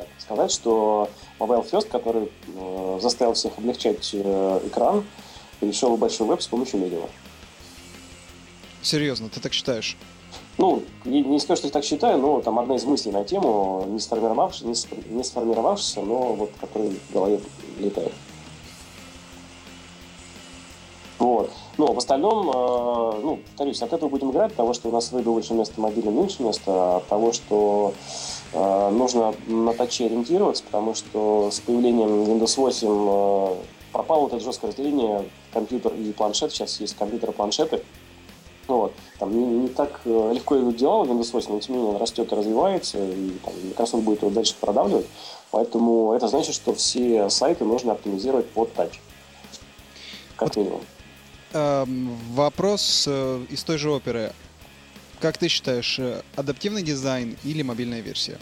[0.00, 5.04] так сказать, что Mobile First, который э, заставил всех облегчать э, экран,
[5.60, 7.06] перешел в большой веб с помощью медиа.
[8.82, 9.96] Серьезно, ты так считаешь?
[10.58, 13.98] Ну, не, скажу, что я так считаю, но там одна из мыслей на тему, не,
[13.98, 17.40] сформировавшись, не, не сформировавшаяся, но вот который в голове
[17.78, 18.12] летает.
[21.18, 21.50] Вот.
[21.76, 25.12] Но в остальном, э, ну, повторюсь, от этого будем играть, от того, что у нас
[25.12, 27.92] выбил больше места мобильный, меньше места, от того, что
[28.54, 33.54] э, нужно на таче ориентироваться, потому что с появлением Windows 8 э,
[33.92, 36.52] пропало вот это жесткое разделение компьютер и планшет.
[36.52, 37.82] Сейчас есть компьютеры, планшеты.
[38.70, 38.92] Вот.
[39.18, 41.96] Там не, не так э, легко идут дела в Windows 8, но тем не менее
[41.96, 45.06] он растет и развивается, и там, Microsoft будет его дальше продавливать.
[45.50, 49.00] Поэтому это значит, что все сайты нужно оптимизировать под тач.
[50.36, 50.82] Как минимум.
[51.52, 54.32] Эм, вопрос э, из той же оперы.
[55.18, 58.38] Как ты считаешь, э, адаптивный дизайн или мобильная версия?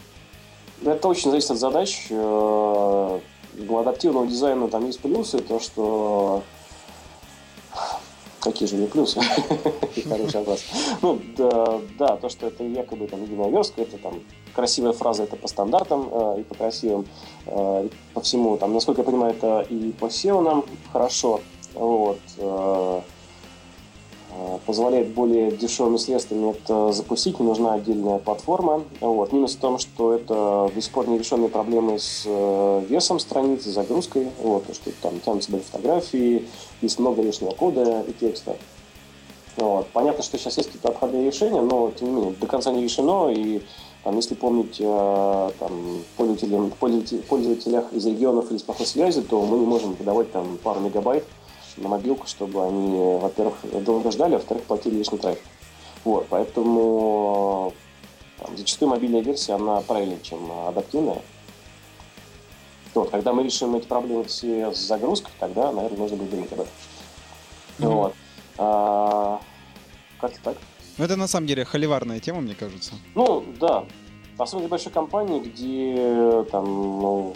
[0.84, 2.06] Это очень зависит от задач.
[2.10, 6.44] У адаптивного дизайна там есть плюсы, то что
[8.40, 9.20] Какие же не плюсы?
[10.08, 10.64] Хороший вопрос.
[11.02, 14.20] Ну, да, да, то, что это якобы там единая верстка, это там
[14.54, 17.06] красивая фраза, это по стандартам э, и по красивым,
[17.46, 21.40] э, по всему, там, насколько я понимаю, это и по SEO нам хорошо,
[21.74, 23.00] вот, э,
[24.66, 28.84] позволяет более дешевыми средствами это запустить, не нужна отдельная платформа.
[29.00, 29.32] Вот.
[29.32, 34.28] Минус в том, что это до сих пор нерешенные проблемы с э, весом страницы, загрузкой,
[34.42, 36.46] вот, то, что там тянутся были фотографии,
[36.82, 38.56] есть много лишнего кода и текста.
[39.56, 39.88] Вот.
[39.88, 43.30] Понятно, что сейчас есть какие-то обходные решения, но тем не менее до конца не решено,
[43.30, 43.62] и
[44.04, 49.58] там, если помнить э, там, пользователям, пользователях из регионов или с плохой связи, то мы
[49.58, 51.24] не можем подавать там пару мегабайт
[51.80, 55.42] на мобилку, чтобы они, во-первых, долго ждали, а во-вторых, платили лишний трафик.
[56.04, 57.72] Вот, поэтому
[58.38, 61.22] там, зачастую мобильная версия, она правильнее, чем адаптивная.
[62.94, 66.60] Вот, когда мы решим эти проблемы все с загрузкой, тогда, наверное, нужно будет думать об
[66.60, 66.72] этом.
[67.78, 67.94] Mm-hmm.
[67.94, 68.14] Вот.
[68.58, 69.40] А,
[70.20, 70.56] как-то так.
[70.96, 72.94] Ну, это на самом деле холиварная тема, мне кажется.
[73.14, 73.84] Ну, да.
[74.38, 77.34] Особенно большой компании, где там ну,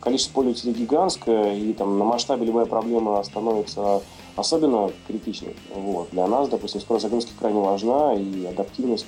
[0.00, 4.02] количество пользователей гигантское, и там на масштабе любая проблема становится
[4.36, 5.54] особенно критичной.
[5.74, 6.08] Вот.
[6.12, 9.06] Для нас, допустим, скорость загрузки крайне важна, и адаптивность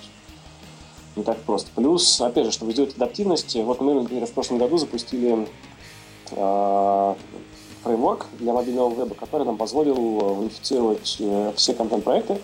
[1.17, 1.71] не так просто.
[1.75, 5.49] Плюс, опять же, чтобы сделать адаптивность, вот мы, например, в прошлом году запустили
[6.33, 7.15] э,
[7.83, 9.99] фреймворк для мобильного веба, который нам позволил
[10.39, 12.39] унифицировать э, все контент-проекты, э,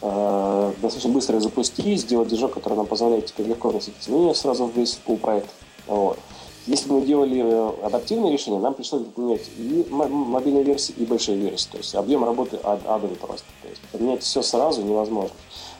[0.00, 4.94] достаточно быстро запустить, сделать движок, который нам позволяет теперь легко вносить изменения сразу в весь
[4.94, 5.50] пул проект.
[5.86, 6.18] Вот.
[6.66, 11.68] Если мы делали э, адаптивные решения, нам пришлось поменять и мобильные версии, и большие версии.
[11.70, 13.46] То есть объем работы адовый просто.
[13.62, 15.34] То есть поменять все сразу невозможно.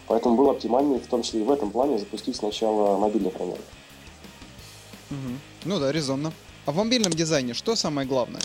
[0.06, 3.60] Поэтому было оптимальнее, в том числе и в этом плане, запустить сначала мобильный фреймворк.
[5.10, 5.18] Угу.
[5.66, 6.32] Ну да, резонно.
[6.66, 8.42] А в мобильном дизайне что самое главное?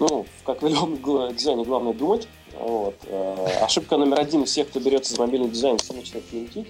[0.00, 2.26] Ну, как в любом дизайне, главное думать.
[2.60, 2.94] Вот.
[3.06, 6.66] Э, ошибка номер один всех, кто берется за мобильный дизайн, все начинают лететь.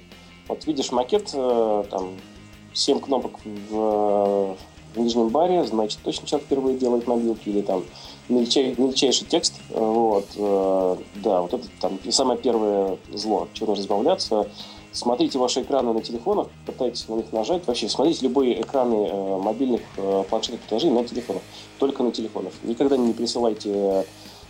[0.48, 2.16] Вот видишь макет, э, там,
[2.72, 4.56] 7 кнопок в,
[4.94, 7.84] в нижнем баре, значит, точно человек впервые делает мобилки, или там
[8.28, 9.54] мельчай, мельчайший текст.
[9.70, 14.48] Вот, э, да, вот это там самое первое зло, чего нужно избавляться.
[14.92, 17.66] Смотрите ваши экраны на телефонах, пытайтесь на них нажать.
[17.66, 21.42] Вообще, смотрите любые экраны э, мобильных э, планшетных приложений на телефонах.
[21.78, 22.54] Только на телефонах.
[22.62, 24.06] Никогда не присылайте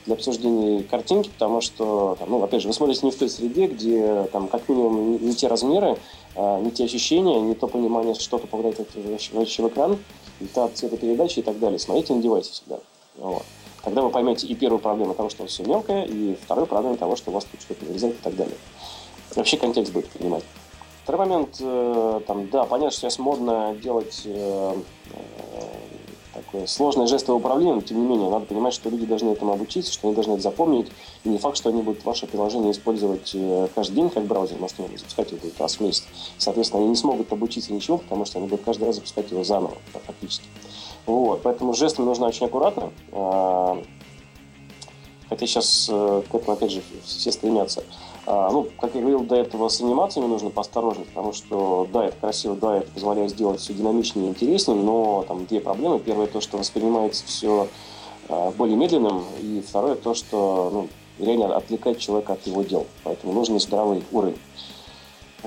[0.07, 3.67] для обсуждения картинки, потому что, там, ну, опять же, вы смотрите не в той среде,
[3.67, 5.99] где там как минимум не, не те размеры,
[6.35, 9.99] а, не те ощущения, не то понимание, что попадает вообще в экран,
[10.41, 11.79] не та цветопередача и так далее.
[11.79, 12.79] Смотрите на девайсе всегда.
[13.19, 13.43] Вот.
[13.83, 17.31] Тогда вы поймете и первую проблему того, что все мелкое, и вторую проблему того, что
[17.31, 18.57] у вас тут что-то вырезает и так далее.
[19.35, 20.45] Вообще контекст будет понимать.
[21.05, 24.75] Второй момент, э, там, да, понятно, что сейчас модно делать э,
[25.13, 25.61] э,
[26.37, 29.93] такое сложное жестовое управление, но тем не менее, надо понимать, что люди должны этому обучиться,
[29.93, 30.89] что они должны это запомнить,
[31.25, 34.79] и не факт, что они будут ваше приложение использовать э, каждый день как браузер, может,
[34.81, 36.05] они запускать его раз в месяц.
[36.39, 39.77] Соответственно, они не смогут обучиться ничего, потому что они будут каждый раз запускать его заново,
[40.07, 40.47] фактически.
[41.07, 43.83] Вот, поэтому с жестами нужно очень аккуратно, а,
[45.29, 47.85] хотя сейчас э, к этому, опять же, все стремятся.
[48.27, 52.17] А, ну, как я говорил до этого, с анимациями нужно поосторожнее, потому что, да, это
[52.17, 56.01] красиво, да, это позволяет сделать все динамичнее и интереснее, но там две проблемы.
[56.01, 57.69] Первое, то, что воспринимается все
[58.29, 62.87] а, более медленным, и второе, то, что ну, реально отвлекает человека от его дел.
[63.05, 64.39] Поэтому нужен здоровый уровень.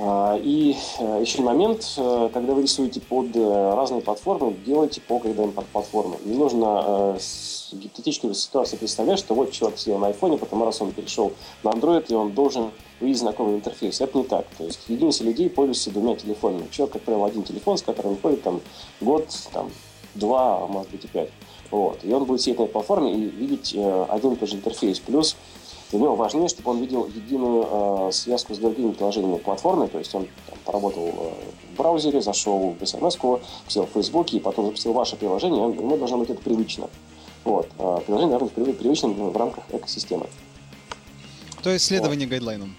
[0.02, 5.20] А, и э, еще момент, э, когда вы рисуете под э, разные платформы, делайте по
[5.20, 6.16] гайдам под платформы.
[6.24, 10.94] Не нужно с гипотетической ситуации представлять, что вот человек сидел на айфоне, потом раз он
[10.94, 11.34] перешел
[11.64, 14.00] на Android, и он должен увидеть знакомый интерфейс.
[14.00, 14.46] Это не так.
[14.58, 16.70] То есть единицы людей пользуются двумя телефонами.
[16.72, 18.62] Человек, как правило, один телефон, с которым ходит там
[19.02, 19.70] год, там,
[20.16, 21.30] два, а может быть и пять.
[21.72, 22.00] Вот.
[22.04, 25.00] И он будет сидеть на этой платформе и видеть э, один и тот же интерфейс.
[25.00, 25.36] Плюс
[25.92, 30.14] для него важнее, чтобы он видел единую э, связку с другими приложениями платформы, то есть
[30.14, 31.32] он там, поработал э,
[31.74, 33.18] в браузере, зашел в смс
[33.68, 36.90] взял в Фейсбуке и потом запустил ваше приложение, ему должно быть это привычно.
[37.44, 37.68] Вот.
[37.80, 40.28] Э, приложение должно быть привычным в рамках экосистемы.
[41.64, 42.32] То есть следование вот.
[42.32, 42.76] гайдлайнам.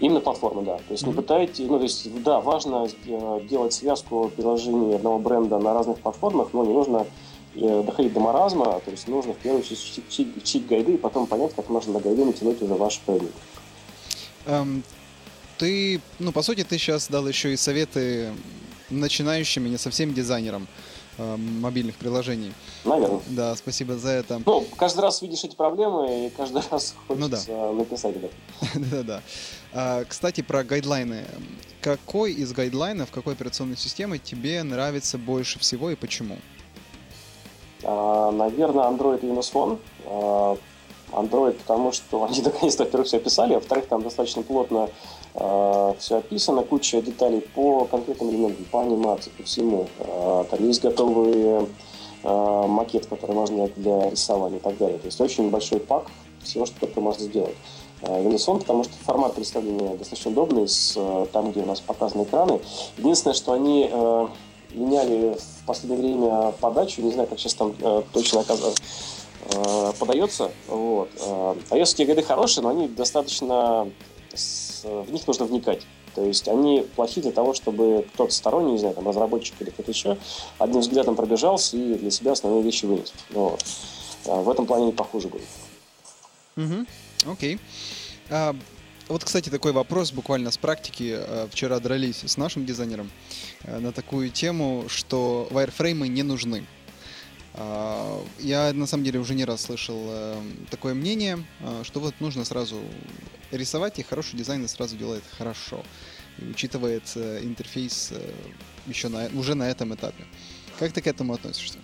[0.00, 0.76] Именно платформа, да.
[0.76, 1.08] То есть mm-hmm.
[1.08, 5.98] не пытаетесь, ну то есть да, важно э, делать связку приложений одного бренда на разных
[5.98, 7.06] платформах, но не нужно
[7.54, 11.54] доходить до маразма, то есть нужно в первую очередь чить, чить гайды и потом понять,
[11.54, 13.34] как можно на гайды натянуть уже ваш продукт.
[14.46, 14.82] Um,
[15.58, 18.32] ты, ну по сути, ты сейчас дал еще и советы
[18.88, 20.66] начинающим и не совсем дизайнерам
[21.18, 22.52] э, мобильных приложений.
[22.84, 23.20] Наверное.
[23.28, 24.40] Да, спасибо за это.
[24.44, 27.72] Ну, каждый раз видишь эти проблемы, и каждый раз хочется ну, да.
[27.72, 28.24] написать об
[28.90, 29.22] Да-да.
[29.72, 31.24] А, кстати, про гайдлайны.
[31.80, 36.38] Какой из гайдлайнов, какой операционной системы тебе нравится больше всего и почему?
[37.84, 39.78] А, наверное, Android и Windows Phone.
[40.06, 40.56] А,
[41.12, 44.88] Android, потому что они наконец-то, во-первых, все описали, а во-вторых, там достаточно плотно
[45.34, 49.88] э, все описано, куча деталей по конкретным элементам, по анимации, по всему.
[49.98, 51.66] Э, там есть готовые
[52.22, 54.98] э, макет, который можно для рисования и так далее.
[54.98, 56.06] То есть очень большой пак
[56.42, 57.54] всего, что только можно сделать.
[58.02, 60.98] Windows Phone, потому что формат представления достаточно удобный, с,
[61.32, 62.58] там, где у нас показаны экраны.
[62.96, 64.28] Единственное, что они э,
[64.72, 68.78] меняли в последнее время подачу, не знаю, как сейчас там э, точно оказалось,
[69.52, 70.50] э, подается.
[70.68, 71.10] Вот.
[71.20, 73.90] Э, iOS гайды хорошие, но они достаточно...
[74.34, 75.82] С, в них нужно вникать.
[76.14, 79.90] То есть они плохи для того, чтобы кто-то сторонний, не знаю, там, разработчик или кто-то
[79.90, 80.16] еще,
[80.58, 83.12] одним взглядом пробежался и для себя основные вещи вынес.
[83.30, 83.64] Вот.
[84.24, 85.46] В этом плане они похуже будут.
[86.56, 87.32] Угу.
[87.32, 87.58] Окей.
[88.28, 88.54] А,
[89.10, 91.16] вот, кстати, такой вопрос буквально с практики.
[91.16, 93.10] А, вчера дрались с нашим дизайнером
[93.64, 96.64] а, на такую тему, что вайрфреймы не нужны.
[97.54, 101.44] А, я на самом деле уже не раз слышал э, такое мнение,
[101.82, 102.80] что вот нужно сразу
[103.50, 105.84] рисовать, и хороший дизайн сразу делает хорошо.
[106.38, 108.32] И учитывает интерфейс э,
[108.86, 110.24] еще на, уже на этом этапе.
[110.78, 111.78] Как ты к этому относишься?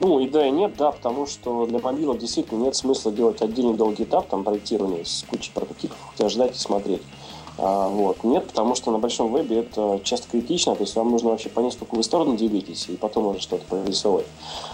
[0.00, 3.74] Ну, и да, и нет, да, потому что для мобилок действительно нет смысла делать отдельный
[3.74, 7.02] долгий этап там проектирования с кучей прототипов, хотя ждать и смотреть.
[7.58, 8.22] А, вот.
[8.22, 11.74] Нет, потому что на большом вебе это часто критично, то есть вам нужно вообще понять,
[11.74, 14.26] в какую вы сторону делитесь, и потом уже что-то прорисовать.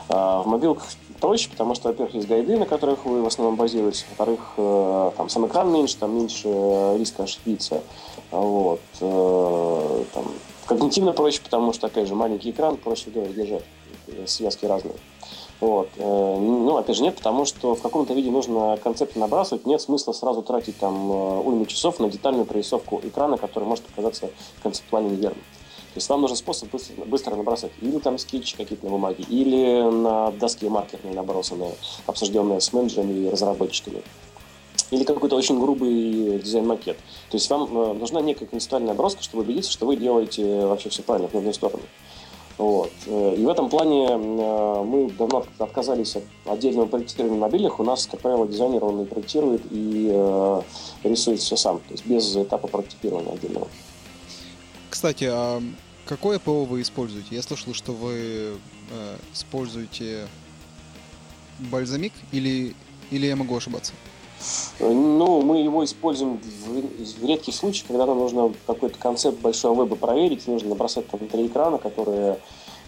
[0.09, 0.89] А, в мобилках
[1.21, 5.29] проще, потому что, во-первых, есть гайды, на которых вы в основном базируетесь, во-вторых, э, там
[5.29, 7.81] сам экран меньше, там меньше э, риска ошибиться.
[8.33, 8.81] Вот.
[9.01, 10.25] Э, там,
[10.67, 13.63] когнитивно проще, потому что, опять же, маленький экран проще держать,
[14.27, 14.97] связки разные.
[15.63, 15.91] Вот.
[15.97, 19.65] Э, ну, опять же, нет, потому что в каком-то виде нужно концепт набрасывать.
[19.65, 24.31] Нет смысла сразу тратить там э, уйму часов на детальную прорисовку экрана, который может оказаться
[24.61, 25.39] концептуально неверным.
[25.39, 29.83] То есть вам нужен способ быстро, быстро набросать или там скетчи какие-то на бумаге, или
[29.89, 34.03] на доске маркерные набросанные, обсужденные с менеджерами и разработчиками.
[34.91, 36.97] Или какой-то очень грубый дизайн-макет.
[37.31, 41.05] То есть вам э, нужна некая концептуальная наброска, чтобы убедиться, что вы делаете вообще все
[41.05, 41.85] правильно, в нужную сторону.
[42.59, 42.93] Вот.
[43.07, 47.81] Э, и в этом плане э, мы давно отказались от отдельного проектирования мобильных.
[47.81, 50.63] У нас, как правило, дизайнер он и проектирует, и э,
[51.05, 53.69] рисует все сам, то есть без этапа прототипирования отдельного.
[54.91, 55.63] Кстати, а
[56.05, 57.29] какое ПО вы используете?
[57.31, 58.59] Я слышал, что вы
[59.33, 60.27] используете
[61.59, 62.75] бальзамик или,
[63.11, 63.95] или я могу ошибаться?
[64.81, 70.47] Ну, мы его используем в, редких случаях, когда нам нужно какой-то концепт большого веба проверить,
[70.47, 72.39] нужно набросать там три экрана, которые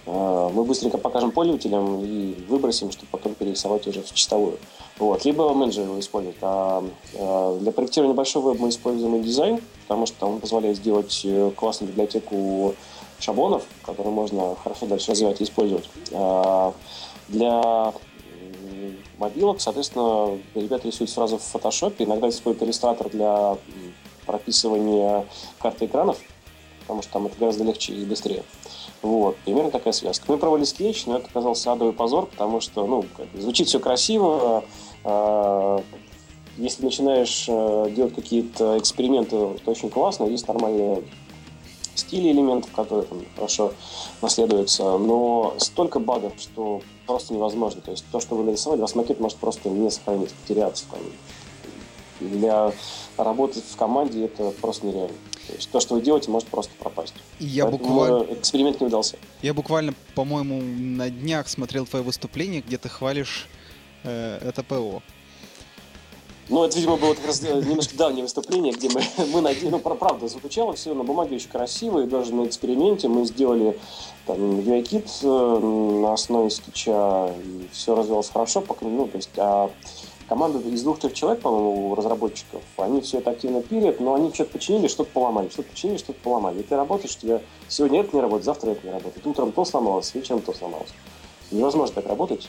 [0.07, 4.59] э, мы быстренько покажем пользователям и выбросим, чтобы потом перерисовать уже в чистовую.
[4.99, 5.25] Вот.
[5.25, 6.37] Либо менеджер его использует.
[6.43, 11.51] А э, для проектирования большого веба мы используем дизайн, потому что он позволяет сделать э,
[11.55, 12.75] классную библиотеку
[13.21, 15.89] шаблонов, которые можно хорошо дальше развивать и использовать.
[16.13, 16.75] А
[17.29, 17.93] для
[19.19, 19.61] мобилок.
[19.61, 22.05] Соответственно, ребята рисуют сразу в фотошопе.
[22.05, 23.57] Иногда используют иллюстратор для
[24.27, 25.27] прописывания
[25.59, 26.19] карты экранов,
[26.81, 28.43] потому что там это гораздо легче и быстрее.
[29.03, 30.25] Вот, примерно такая связка.
[30.29, 34.65] Мы проводили скетч, но это оказался адовый позор, потому что, ну, звучит все красиво,
[35.05, 35.79] э,
[36.57, 41.03] если начинаешь э, делать какие-то эксперименты, то очень классно, есть нормальные
[41.95, 43.73] стили элементов, которые там хорошо
[44.23, 47.81] наследуются, но столько багов, что просто невозможно.
[47.81, 50.85] То есть то, что вы нарисовали, вас макет может просто не сохранить, потеряться.
[50.91, 51.01] Там.
[52.21, 52.73] Для
[53.17, 55.17] работы в команде это просто нереально.
[55.47, 57.15] То есть то, что вы делаете, может просто пропасть.
[57.39, 58.33] Я буквально...
[58.33, 59.17] Эксперимент не удался.
[59.43, 63.47] Я буквально, по-моему, на днях смотрел твое выступление, где ты хвалишь
[64.05, 65.03] э, это ПО.
[66.51, 69.79] Ну, это, видимо, было как раз э, немножко давнее выступление, где мы, мы надеялись, ну,
[69.79, 73.79] правда, звучало все на бумаге очень красиво, и даже на эксперименте мы сделали
[74.27, 79.71] там UI-кит э, на основе скетча, и все развивалось хорошо, пока, ну, то есть, а
[80.29, 84.89] команда из двух-трех человек, по-моему, разработчиков, они все это активно пилят, но они что-то починили,
[84.89, 86.61] что-то поломали, что-то починили, что-то поломали.
[86.61, 89.27] И ты работаешь, у тебя сегодня это не работает, завтра это не работает.
[89.27, 90.91] Утром то сломалось, вечером то сломалось.
[91.51, 92.49] Невозможно так работать.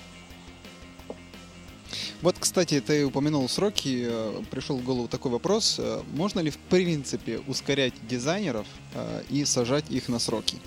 [2.26, 5.76] Вот, кстати, ты упомянул сроки, э, пришел в голову такой вопрос.
[5.78, 8.66] Э, можно ли, в принципе, ускорять дизайнеров
[8.96, 10.58] э, и сажать их на сроки?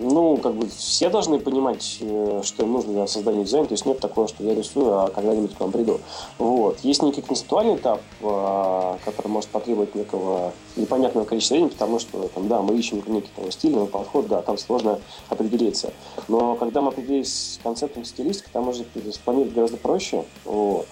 [0.00, 3.66] Ну, как бы все должны понимать, э, что им нужно для создания дизайна.
[3.66, 6.00] То есть нет такого, что я рисую, а когда-нибудь к вам приду.
[6.38, 6.80] Вот.
[6.80, 12.48] Есть некий концептуальный этап, а, который может потребовать некого непонятного количества времени, потому что там,
[12.48, 15.92] да, мы ищем некий там, стильный подход, да, там сложно определиться.
[16.28, 20.24] Но когда мы определились с концептом стилистики, там можно спланировать гораздо проще.
[20.44, 20.86] Вот.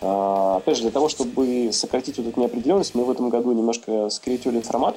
[0.00, 4.08] А, опять же, для того, чтобы сократить вот эту неопределенность, мы в этом году немножко
[4.10, 4.96] скорректировали формат.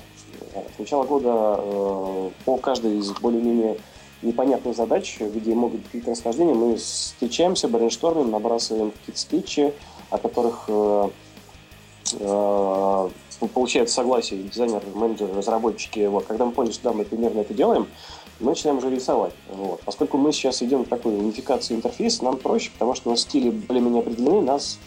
[0.75, 3.77] С начала года э, по каждой из более-менее
[4.21, 9.73] непонятных задач, где могут быть какие-то расхождения, мы встречаемся, брейнштормим, набрасываем какие-то скетчи,
[10.09, 11.09] о которых э,
[12.19, 13.09] э,
[13.53, 16.05] получает согласие дизайнер, менеджер, разработчики.
[16.07, 16.25] Вот.
[16.25, 17.87] Когда мы поняли, что да, мы примерно это делаем,
[18.39, 19.33] мы начинаем уже рисовать.
[19.49, 19.81] Вот.
[19.81, 23.49] Поскольку мы сейчас идем к такой унификации интерфейса, нам проще, потому что у нас стили
[23.49, 24.79] более-менее определены, нас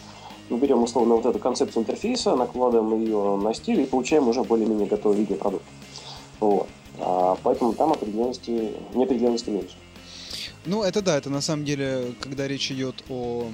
[0.49, 4.87] мы берем условно вот эту концепцию интерфейса, накладываем ее на стиль и получаем уже более-менее
[4.87, 5.65] готовый видеопродукт.
[6.39, 6.67] Вот.
[6.99, 9.75] А поэтому там определенности, неопределенности меньше.
[10.65, 13.45] Ну, это да, это на самом деле, когда речь идет о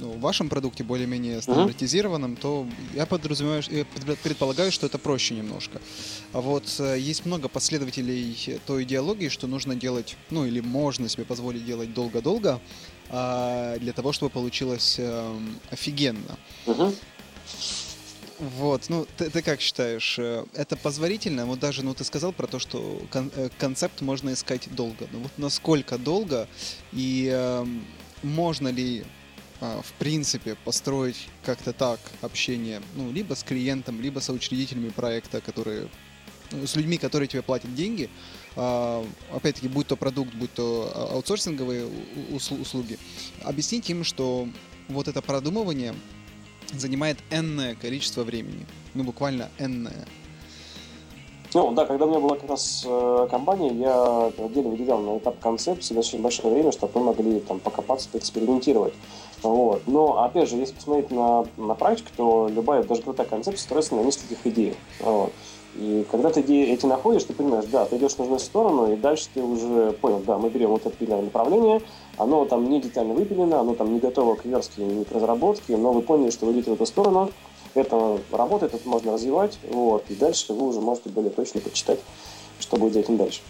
[0.00, 3.84] в вашем продукте более-менее стандартизированном, то я подразумеваю, я
[4.22, 5.80] предполагаю, что это проще немножко.
[6.32, 11.24] А вот э, есть много последователей той идеологии, что нужно делать, ну или можно себе
[11.24, 12.60] позволить делать долго-долго,
[13.10, 16.38] а, для того, чтобы получилось эм, офигенно.
[16.66, 16.94] Uh-huh.
[18.38, 21.46] Вот, ну ты, ты как считаешь, э, это позволительно?
[21.46, 25.06] Вот даже, ну ты сказал про то, что кон- э, концепт можно искать долго.
[25.12, 26.48] Ну вот насколько долго
[26.92, 27.66] и э,
[28.22, 29.04] можно ли
[29.82, 35.88] в принципе построить как-то так общение, ну, либо с клиентом, либо с учредителями проекта, которые
[36.50, 38.10] ну, с людьми, которые тебе платят деньги,
[38.56, 41.88] а, опять-таки, будь то продукт, будь то а, аутсорсинговые
[42.30, 42.98] услуги,
[43.42, 44.48] объяснить им, что
[44.88, 45.94] вот это продумывание
[46.72, 48.66] занимает энное количество времени.
[48.94, 50.06] Ну, буквально энное.
[51.54, 55.38] Ну да, когда у меня была как раз э, компания, я отдельно выделял на этап
[55.38, 58.92] концепции достаточно большое время, чтобы мы могли там покопаться, поэкспериментировать.
[59.42, 59.82] Вот.
[59.86, 64.00] Но, опять же, если посмотреть на, на практику, то любая, даже крутая концепция строится на
[64.00, 64.76] нескольких идеях.
[64.98, 65.32] Вот.
[65.76, 69.28] И когда ты эти находишь, ты понимаешь, да, ты идешь в нужную сторону, и дальше
[69.32, 71.82] ты уже понял, да, мы берем вот это примерное направление,
[72.16, 75.92] оно там не детально выпилено, оно там не готово к верстке, не к разработке, но
[75.92, 77.30] вы поняли, что вы идете в эту сторону,
[77.74, 82.00] это работает, это можно развивать, вот, и дальше вы уже можете более точно почитать,
[82.58, 83.40] что будет этим дальше.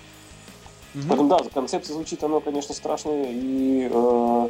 [0.94, 1.04] Mm-hmm.
[1.08, 4.48] Поэтому, да, концепция звучит, оно, конечно, страшное и э,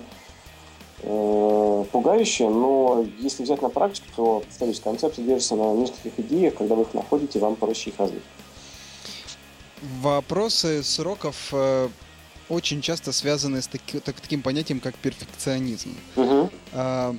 [1.03, 6.75] э, пугающее, но если взять на практику, то, повторюсь, концепция держится на нескольких идеях, когда
[6.75, 8.23] вы их находите, вам проще их развить.
[10.01, 11.89] Вопросы сроков э,
[12.49, 15.97] очень часто связаны с таки, так, таким понятием, как перфекционизм.
[16.17, 16.51] Угу.
[16.73, 17.15] Э,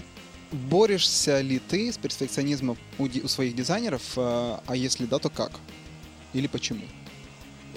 [0.52, 5.52] борешься ли ты с перфекционизмом у, у своих дизайнеров, э, а если да, то как?
[6.34, 6.82] Или почему?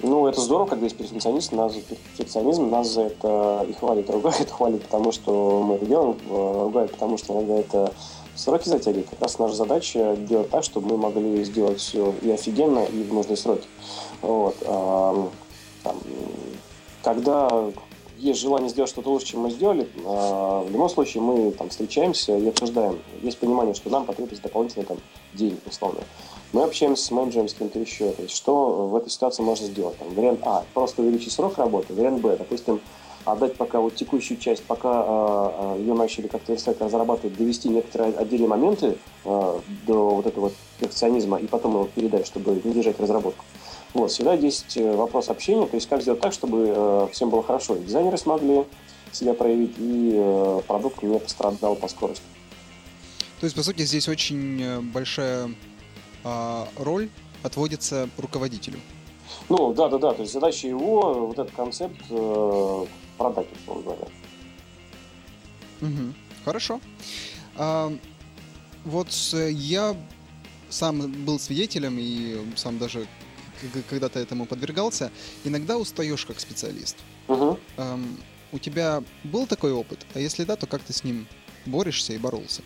[0.03, 4.51] Ну, это здорово, когда есть перфекционист, нас за перфекционизм, нас за это и хвалит, ругает,
[4.51, 7.93] хвалит, потому что мы делаем, э, ругает, потому что иногда это
[8.39, 9.11] сроки затягивает.
[9.11, 13.12] Как раз наша задача делать так, чтобы мы могли сделать все и офигенно, и в
[13.12, 13.66] нужные сроки.
[14.23, 14.57] Вот.
[14.62, 15.29] А,
[15.83, 15.97] там,
[17.03, 17.71] когда
[18.19, 22.37] есть желание сделать что-то лучше, чем мы сделали, а, в любом случае мы там встречаемся
[22.37, 22.99] и обсуждаем.
[23.23, 24.99] Есть понимание, что нам потребуется дополнительный там,
[25.35, 26.01] день, условно.
[26.53, 28.11] Мы общаемся с менеджером, с кем-то еще.
[28.12, 29.97] То есть, что в этой ситуации можно сделать?
[29.99, 31.95] Там, вариант А– просто увеличить срок работы.
[31.95, 32.81] Вариант Б– допустим,
[33.25, 38.49] отдать пока вот текущую часть, пока э, ее начали как-то верстать, разрабатывать, довести некоторые отдельные
[38.49, 43.45] моменты э, до вот этого перфекционизма и потом его передать, чтобы не держать разработку.
[43.99, 47.76] Вот, всегда есть вопрос общения, то есть как сделать так, чтобы э, всем было хорошо.
[47.76, 48.64] И дизайнеры смогли
[49.11, 52.22] себя проявить, и э, продукт не пострадал по скорости.
[53.40, 55.51] То есть, по сути, здесь очень большая
[56.24, 57.09] а роль
[57.42, 58.78] отводится руководителю.
[59.49, 60.12] Ну, да, да, да.
[60.12, 62.86] То есть задача его вот этот концепт э,
[63.16, 64.07] продать, условно говоря.
[65.80, 66.14] Угу.
[66.44, 66.80] Хорошо.
[67.57, 67.92] А,
[68.84, 69.96] вот я
[70.68, 73.07] сам был свидетелем и сам даже
[73.89, 75.11] когда-то этому подвергался,
[75.45, 76.97] иногда устаешь как специалист.
[77.29, 77.59] Угу.
[77.77, 78.19] Эм,
[78.53, 80.07] у тебя был такой опыт?
[80.15, 81.27] А если да, то как ты с ним
[81.67, 82.63] борешься и боролся?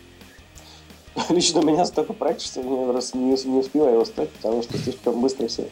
[1.29, 4.77] Лично у меня столько проектов, что я раз не, не успеваю его стать, потому что
[4.77, 5.69] слишком быстро все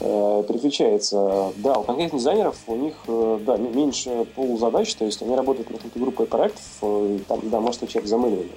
[0.00, 1.52] э, переключается.
[1.56, 5.78] Да, у конкретных дизайнеров у них э, да, меньше полузадач, то есть они работают над
[5.78, 8.56] какой-то группой проектов, э, и там, да, может человек замыливание.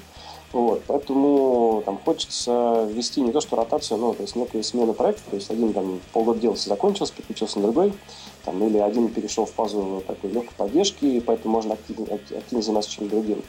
[0.54, 5.24] Вот, поэтому там хочется ввести не то, что ротацию, но то есть некую смену проектов,
[5.30, 7.94] то есть один там полгода делался, закончился, переключился на другой,
[8.44, 13.12] там, или один перешел в фазу такой легкой поддержки, поэтому можно активно, активно заниматься чем-то
[13.16, 13.44] другим.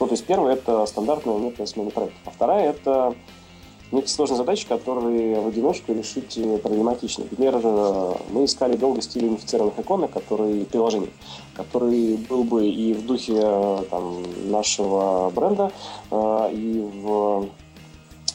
[0.00, 3.14] Ну, то есть первое это стандартная некая смена проектов, а вторая это
[3.92, 7.24] некие сложные задачи, которые в одиночку решить проблематичны.
[7.30, 7.54] Например,
[8.30, 11.10] мы искали долго стиль унифицированных иконок, которые, приложений,
[11.54, 13.40] который был бы и в духе
[13.90, 15.72] там, нашего бренда,
[16.10, 17.48] э, и в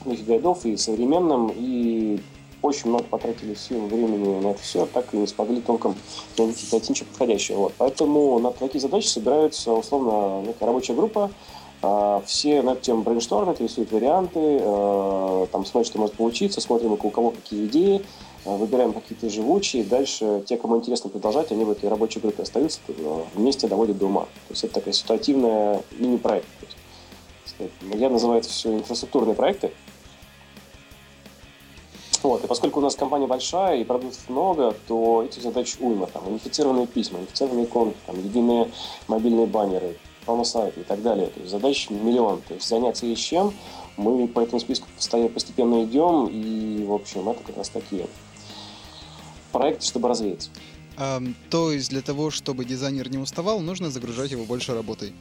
[0.06, 2.20] духе гайдов, и современном, и
[2.62, 5.96] очень много потратили сил, времени на это все, так и не смогли толком
[6.38, 7.58] найти, найти ничего подходящего.
[7.58, 7.74] Вот.
[7.78, 11.32] Поэтому на такие задачи собираются условно некая рабочая группа,
[12.26, 17.32] все над тем брейнштормят, рисуют варианты, э, там смотрят, что может получиться, смотрим, у кого
[17.32, 18.06] какие идеи,
[18.46, 22.80] э, выбираем какие-то живучие, дальше те, кому интересно продолжать, они в этой рабочей группе остаются,
[22.88, 24.22] э, вместе доводят до ума.
[24.22, 26.48] То есть это такая ситуативная мини-проект.
[27.94, 29.72] Я называю это все инфраструктурные проекты,
[32.24, 36.06] вот, и поскольку у нас компания большая и продуктов много, то этих задач уйма.
[36.06, 38.72] Там, унифицированные письма, унифицированные иконки, там, единые
[39.08, 41.28] мобильные баннеры, промо-сайты и так далее.
[41.28, 42.42] То есть задач миллион.
[42.42, 43.54] То есть заняться есть чем.
[43.98, 44.88] Мы по этому списку
[45.34, 48.08] постепенно идем, и, в общем, это как раз такие
[49.52, 50.50] проекты, чтобы развеяться.
[50.98, 55.14] Um, то есть для того, чтобы дизайнер не уставал, нужно загружать его больше работой.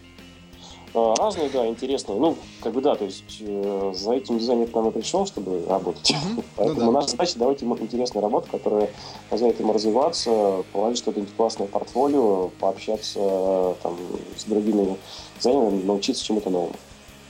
[0.92, 2.18] А, разные, да, интересные.
[2.18, 5.64] Ну, как бы да, то есть э, за этим дизайнер к нам и пришел, чтобы
[5.68, 6.10] работать.
[6.10, 6.44] Mm-hmm.
[6.56, 7.00] Поэтому ну, да.
[7.00, 8.90] наша задача давать ему интересную работу, которая
[9.28, 13.96] позволяет ему развиваться, положить что-то классное в портфолио, пообщаться там,
[14.36, 14.96] с другими
[15.38, 16.74] дизайнерами, научиться чему-то новому.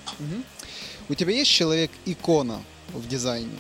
[0.07, 0.45] Mm-hmm.
[1.11, 2.61] У тебя есть человек-икона
[2.95, 3.51] в дизайне?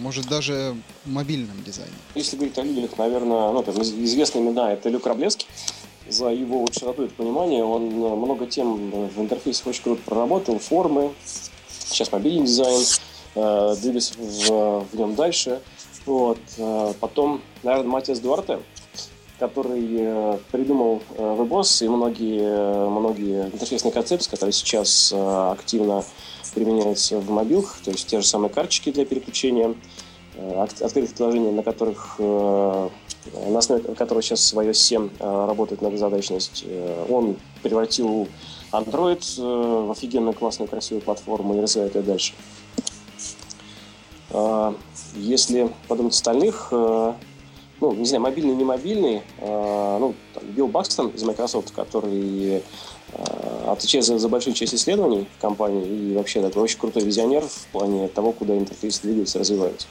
[0.00, 0.74] Может, даже
[1.04, 1.92] в мобильном дизайне?
[2.14, 5.46] Если говорить о людях, наверное, ну, там, известные имена, это Люк Раблевский
[6.08, 7.64] за его вот широту и понимание.
[7.64, 11.12] Он э, много тем в интерфейсе очень круто проработал, формы,
[11.86, 12.84] сейчас мобильный дизайн,
[13.34, 15.60] э, двигаться в, в нем дальше.
[16.06, 16.38] Вот.
[16.58, 18.60] Э, потом, наверное, Матиас Дуарте,
[19.38, 26.04] который э, придумал э, WebOS и многие, многие интерфейсные концепции, которые сейчас э, активно
[26.54, 29.74] применяются в мобилах, то есть те же самые карточки для переключения,
[30.36, 32.88] э, открытых приложений, на которых э,
[33.32, 38.28] на основе которого сейчас iOS 7 э, работает многозадачность, э, он превратил
[38.72, 42.34] Android э, в офигенно классную, красивую платформу и развивает ее дальше.
[45.14, 47.16] Если подумать остальных, ну,
[47.80, 52.64] не знаю, мобильный, не мобильный, ну, там, Билл Бакстон из Microsoft, который
[53.68, 57.66] отвечает за, за большую часть исследований в компании и вообще такой очень крутой визионер в
[57.68, 59.86] плане того, куда интерфейс двигается, развивается.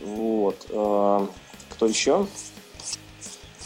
[0.00, 0.66] Вот.
[1.74, 2.26] Кто еще?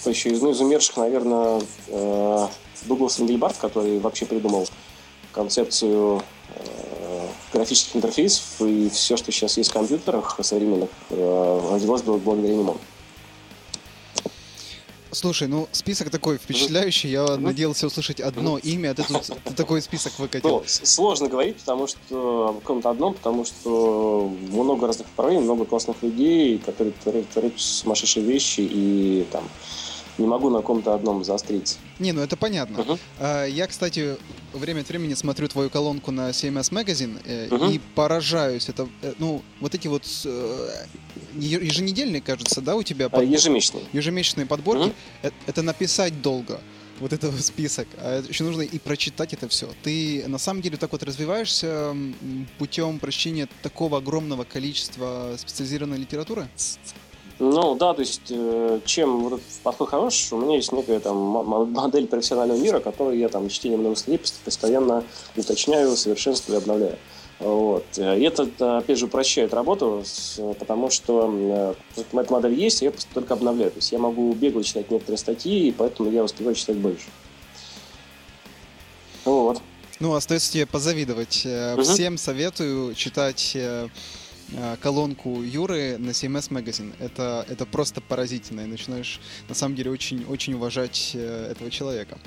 [0.00, 2.48] Кто еще из, ну, из умерших, наверное, э,
[2.86, 4.66] Дуглас Энгельбарт, который вообще придумал
[5.32, 6.22] концепцию
[6.54, 12.76] э, графических интерфейсов, и все, что сейчас есть в компьютерах современных, э, родилось благодаря нему.
[15.18, 17.10] Слушай, ну список такой впечатляющий.
[17.10, 20.48] Я ну, надеялся услышать одно имя, а ты тут такой список выкатил.
[20.48, 26.00] Ну, сложно говорить, потому что о каком-то одном, потому что много разных направлений, много классных
[26.04, 29.42] людей, которые творят, творят сумасшедшие вещи, и там
[30.18, 31.78] не могу на ком-то одном заостриться.
[31.98, 32.98] Не, ну это понятно.
[33.18, 33.50] Uh-huh.
[33.50, 34.16] Я, кстати,
[34.52, 37.74] время от времени смотрю твою колонку на CMS Magazine uh-huh.
[37.74, 38.68] и поражаюсь.
[38.68, 40.68] Это, э, ну, вот эти вот э,
[41.34, 43.08] еженедельные, кажется, да, у тебя?
[43.08, 43.28] Подбор...
[43.28, 43.84] Ежемесячные.
[43.92, 44.92] Ежемесячные подборки.
[45.22, 45.32] Uh-huh.
[45.46, 46.60] Это написать долго
[47.00, 47.88] вот этот список.
[47.98, 49.68] А еще нужно и прочитать это все.
[49.82, 51.96] Ты на самом деле так вот развиваешься
[52.58, 56.48] путем прочтения такого огромного количества специализированной литературы?
[57.40, 62.08] Ну да, то есть э, чем вот подход хорош, у меня есть некая там модель
[62.08, 65.04] профессионального мира, которую я там чтением новых статей постоянно
[65.36, 66.98] уточняю, совершенствую и обновляю.
[67.38, 67.84] Вот.
[67.96, 70.02] И это, опять же, упрощает работу,
[70.58, 73.70] потому что э, эта модель есть, я только обновляю.
[73.70, 77.06] То есть я могу бегло читать некоторые статьи, и поэтому я успеваю читать больше.
[79.24, 79.62] Вот.
[80.00, 81.46] Ну, остается тебе позавидовать.
[81.46, 81.82] Угу.
[81.82, 83.88] Всем советую читать э,
[84.80, 86.92] колонку Юры на CMS Magazine.
[86.98, 88.62] Это, это просто поразительно.
[88.62, 92.18] И начинаешь, на самом деле, очень, очень уважать этого человека.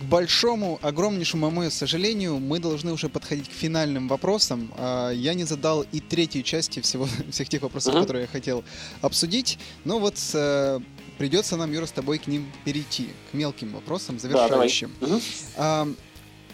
[0.00, 4.72] к большому, огромнейшему моему сожалению, мы должны уже подходить к финальным вопросам.
[4.78, 8.00] А, я не задал и третьей части всего, всех тех вопросов, uh-huh.
[8.00, 8.64] которые я хотел
[9.02, 9.58] обсудить.
[9.84, 10.80] Но вот э,
[11.18, 14.90] придется нам, Юра, с тобой к ним перейти, к мелким вопросам, завершающим.
[15.00, 15.96] Да, давай.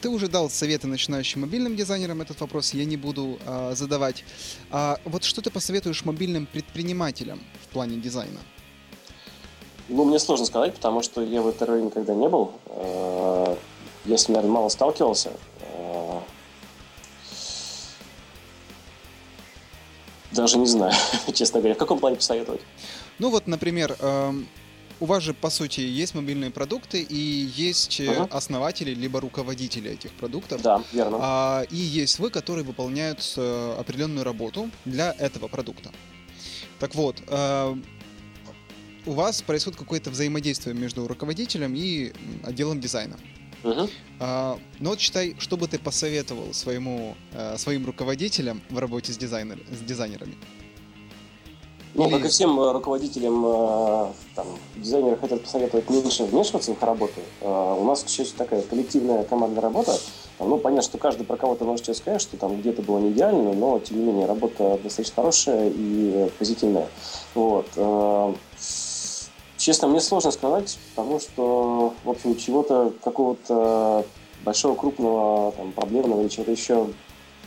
[0.07, 4.23] Ты уже дал советы начинающим мобильным дизайнерам, этот вопрос я не буду а, задавать.
[4.71, 8.39] А вот что ты посоветуешь мобильным предпринимателям в плане дизайна?
[9.89, 12.53] Ну, мне сложно сказать, потому что я в этой роли никогда не был.
[12.67, 13.59] А,
[14.05, 15.33] я с ним, наверное, мало сталкивался.
[15.75, 16.23] А,
[20.31, 20.95] даже не знаю,
[21.35, 22.61] честно говоря, в каком плане посоветовать.
[23.19, 23.97] Ну вот, например,
[25.01, 28.29] у вас же, по сути, есть мобильные продукты и есть uh-huh.
[28.31, 30.63] основатели либо руководители этих продуктов.
[30.63, 31.19] Да, верно.
[31.21, 35.91] А, и есть вы, которые выполняют э, определенную работу для этого продукта.
[36.79, 37.79] Так вот, а,
[39.05, 43.19] у вас происходит какое-то взаимодействие между руководителем и отделом дизайна.
[43.63, 43.91] Uh-huh.
[44.19, 47.17] А, ну вот считай, что бы ты посоветовал своему,
[47.57, 50.37] своим руководителям в работе с, дизайнер, с дизайнерами?
[51.97, 56.83] Ну, как и всем э, руководителям, э, там, дизайнеры хотят посоветовать меньше вмешиваться в их
[56.83, 57.21] работу.
[57.41, 59.97] Э, у нас, к счастью, такая коллективная командная работа.
[60.39, 63.55] Ну, понятно, что каждый про кого-то может что сказать, что там где-то было не идеально,
[63.55, 66.89] но, тем не менее, работа достаточно хорошая и позитивная.
[67.35, 67.67] Вот.
[69.57, 74.05] Честно, мне сложно сказать, потому что, в общем, чего-то, какого-то
[74.45, 76.89] большого, крупного, там, проблемного или чего-то еще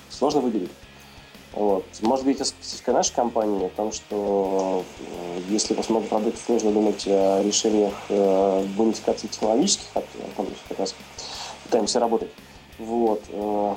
[0.10, 0.72] сложно выделить.
[1.54, 1.86] Вот.
[2.02, 7.08] Может быть, это специфика нашей компании, потому что э, если по много продуктов нужно думать
[7.08, 10.04] о решениях э, в унификации технологических, о
[10.36, 10.96] том, как раз
[11.64, 12.30] пытаемся работать.
[12.78, 13.24] Вот.
[13.30, 13.76] Э,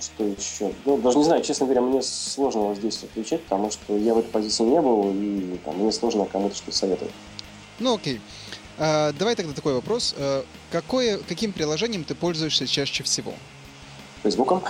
[0.00, 0.72] что еще?
[0.84, 4.28] Ну, даже не знаю, честно говоря, мне сложно здесь отвечать, потому что я в этой
[4.28, 7.14] позиции не был, и там, мне сложно кому-то что-то советовать.
[7.78, 8.20] Ну, окей.
[8.76, 10.14] А, давай тогда такой вопрос.
[10.70, 13.32] Какое, каким приложением ты пользуешься чаще всего?
[14.24, 14.62] Фейсбуком.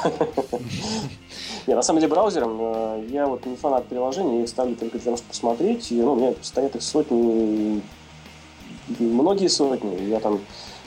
[1.66, 2.58] Не, на самом деле браузером.
[2.60, 5.92] Э, я вот не фанат приложений, я их ставлю только для того, чтобы посмотреть.
[5.92, 7.80] И, ну, у меня стоят их сотни,
[8.98, 10.08] многие сотни.
[10.08, 10.40] Я там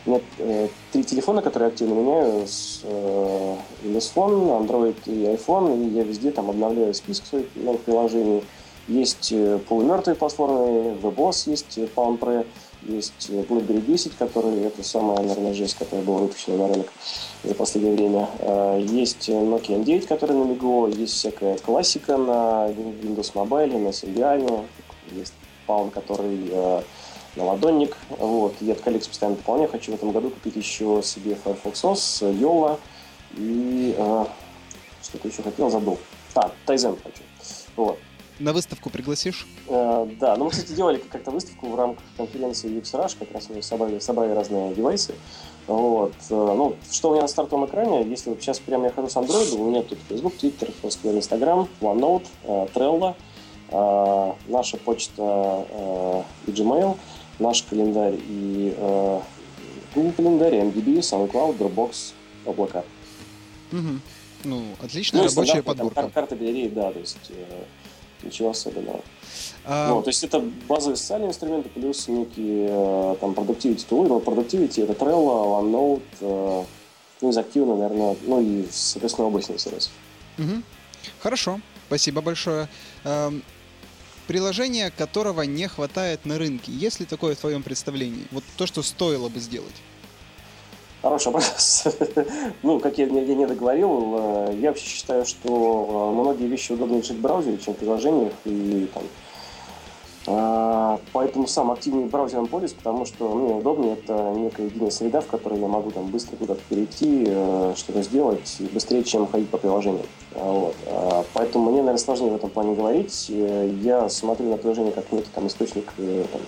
[0.06, 5.86] у меня э, три телефона, которые активно меняю, с э, Windows Phone, Android и iPhone,
[5.86, 8.44] и я везде там обновляю список своих новых приложений.
[8.90, 12.46] Есть э, полумертвые платформы, WebOS есть, Palm Pre,
[12.88, 16.92] есть BlackBerry 10, который это самая, наверное, жесть, которая была выпущена на рынок
[17.44, 18.30] за последнее время.
[18.40, 24.66] А, есть Nokia N9, который на Migo, есть всякая классика на Windows Mobile, на Symbian,
[25.12, 25.34] есть
[25.68, 26.84] Palm, который а,
[27.36, 27.96] на ладонник.
[28.10, 28.56] Вот.
[28.62, 29.70] Я от коллекцию постоянно дополняю.
[29.70, 32.80] Хочу в этом году купить еще себе Firefox OS, Yola
[33.36, 34.28] и а,
[35.04, 35.98] что-то еще хотел, забыл.
[36.36, 37.24] А, Tizen хочу.
[37.76, 38.00] Вот.
[38.40, 39.48] На выставку пригласишь?
[39.68, 43.64] Э, да, ну мы, кстати, делали как-то выставку в рамках конференции UXRush, как раз мы
[43.64, 45.16] собрали, собрали разные девайсы.
[45.66, 46.14] Вот.
[46.30, 49.16] Э, ну, что у меня на стартовом экране, если вот сейчас прямо я хожу с
[49.16, 53.16] Android, у меня тут Facebook, Twitter, Foursquare, Instagram, OneNote, э, Trello,
[53.70, 56.98] э, наша почта и Gmail,
[57.40, 58.76] наш календарь и
[59.94, 62.14] Google календарь, MDB, SoundCloud, Dropbox,
[62.46, 62.84] облака.
[63.72, 64.00] Угу.
[64.46, 66.10] Ну, отличная ну, рабочая подборка.
[66.14, 67.18] Карта галереи, да, то есть
[68.24, 69.02] ничего особенного.
[69.66, 69.90] А...
[69.90, 74.08] Ну, то есть это базовые социальные инструменты плюс некие э, там продуктивити тулы.
[74.08, 76.64] Но продуктивити это Trello, OneNote, э,
[77.22, 79.90] ну, из активно, наверное, ну и, соответственно, облачный сервис.
[80.38, 80.62] Угу.
[81.20, 82.70] Хорошо, спасибо большое.
[83.04, 83.44] Эм,
[84.28, 86.72] приложение, которого не хватает на рынке.
[86.72, 88.28] Есть ли такое в твоем представлении?
[88.32, 89.76] Вот то, что стоило бы сделать?
[91.02, 91.84] Хороший вопрос.
[92.64, 97.02] ну, как я, я не договорил, э, я вообще считаю, что э, многие вещи удобнее
[97.02, 98.34] решить в браузере, чем в приложениях.
[98.46, 99.04] И, там,
[100.26, 105.28] э, поэтому сам активнее браузером пользуюсь, потому что мне удобнее, это некая единая среда, в
[105.28, 107.26] которой я могу там быстро куда-то перейти,
[107.76, 110.06] что-то сделать, и быстрее, чем ходить по приложениям.
[110.34, 110.76] Вот.
[111.34, 113.30] Поэтому мне, наверное, сложнее в этом плане говорить.
[113.30, 116.42] Я смотрю на приложение как некий там, источник там,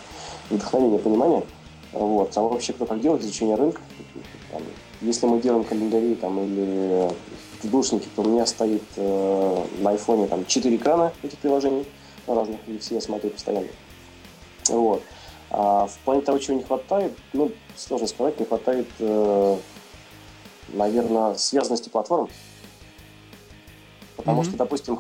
[0.50, 1.44] вдохновения, понимания.
[1.92, 2.36] Вот.
[2.36, 3.82] А вообще, кто как делает, изучение рынка,
[4.52, 4.62] там,
[5.02, 7.10] если мы делаем календари там, или
[7.64, 11.86] душники, то у меня стоит э, на айфоне там 4 экрана этих приложений
[12.28, 13.68] разных, и все я смотрю постоянно.
[14.70, 15.02] Вот.
[15.52, 19.58] А в плане того, чего не хватает, ну, сложно сказать, не хватает, э,
[20.70, 22.30] наверное, связанности платформ.
[24.16, 24.46] Потому mm-hmm.
[24.46, 24.98] что, допустим,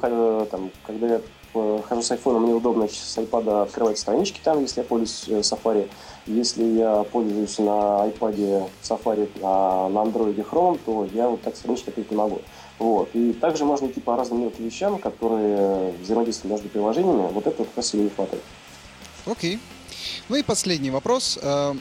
[0.48, 1.22] там, когда я
[1.54, 5.90] хожу с iPhone, мне удобно с iPad открывать странички там, если я пользуюсь э, Safari.
[6.26, 11.90] Если я пользуюсь на iPad Safari, а на Android Chrome, то я вот так странички
[11.90, 12.42] открыть не могу.
[12.78, 13.10] Вот.
[13.14, 17.28] И также можно идти по разным мелким вещам, которые взаимодействуют между приложениями.
[17.32, 18.44] Вот это как раз и не хватает.
[19.26, 19.60] Окей.
[20.30, 21.40] Ну и последний вопрос.
[21.42, 21.74] Э,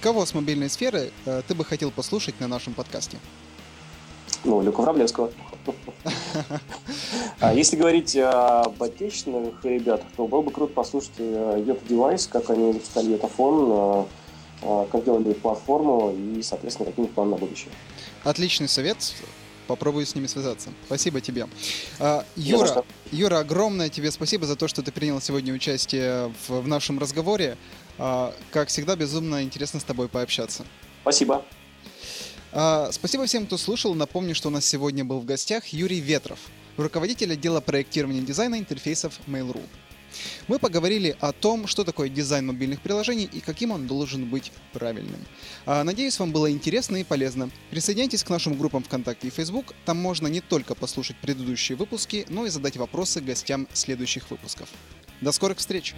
[0.00, 3.18] кого с мобильной сферы э, ты бы хотел послушать на нашем подкасте?
[4.44, 5.32] Ну, Люка Вроблевского.
[7.40, 12.72] А если говорить об отечественных ребятах, то было бы круто послушать Yota Devices, как они
[12.72, 14.06] выпускали YotaPhone,
[14.60, 17.70] как делали платформу и, соответственно, какие планы на будущее.
[18.24, 18.96] Отличный совет.
[19.66, 20.70] Попробую с ними связаться.
[20.86, 21.48] Спасибо тебе.
[21.98, 26.68] А, Юра, Юра, огромное тебе спасибо за то, что ты принял сегодня участие в, в
[26.68, 27.56] нашем разговоре.
[27.98, 30.64] А, как всегда, безумно интересно с тобой пообщаться.
[31.02, 31.44] Спасибо.
[32.58, 33.94] А, спасибо всем, кто слушал.
[33.94, 36.38] Напомню, что у нас сегодня был в гостях Юрий Ветров,
[36.78, 39.60] руководитель отдела проектирования дизайна интерфейсов Mail.ru.
[40.48, 45.20] Мы поговорили о том, что такое дизайн мобильных приложений и каким он должен быть правильным.
[45.66, 47.50] А, надеюсь, вам было интересно и полезно.
[47.68, 49.74] Присоединяйтесь к нашим группам ВКонтакте и Facebook.
[49.84, 54.70] Там можно не только послушать предыдущие выпуски, но и задать вопросы гостям следующих выпусков.
[55.20, 55.94] До скорых встреч!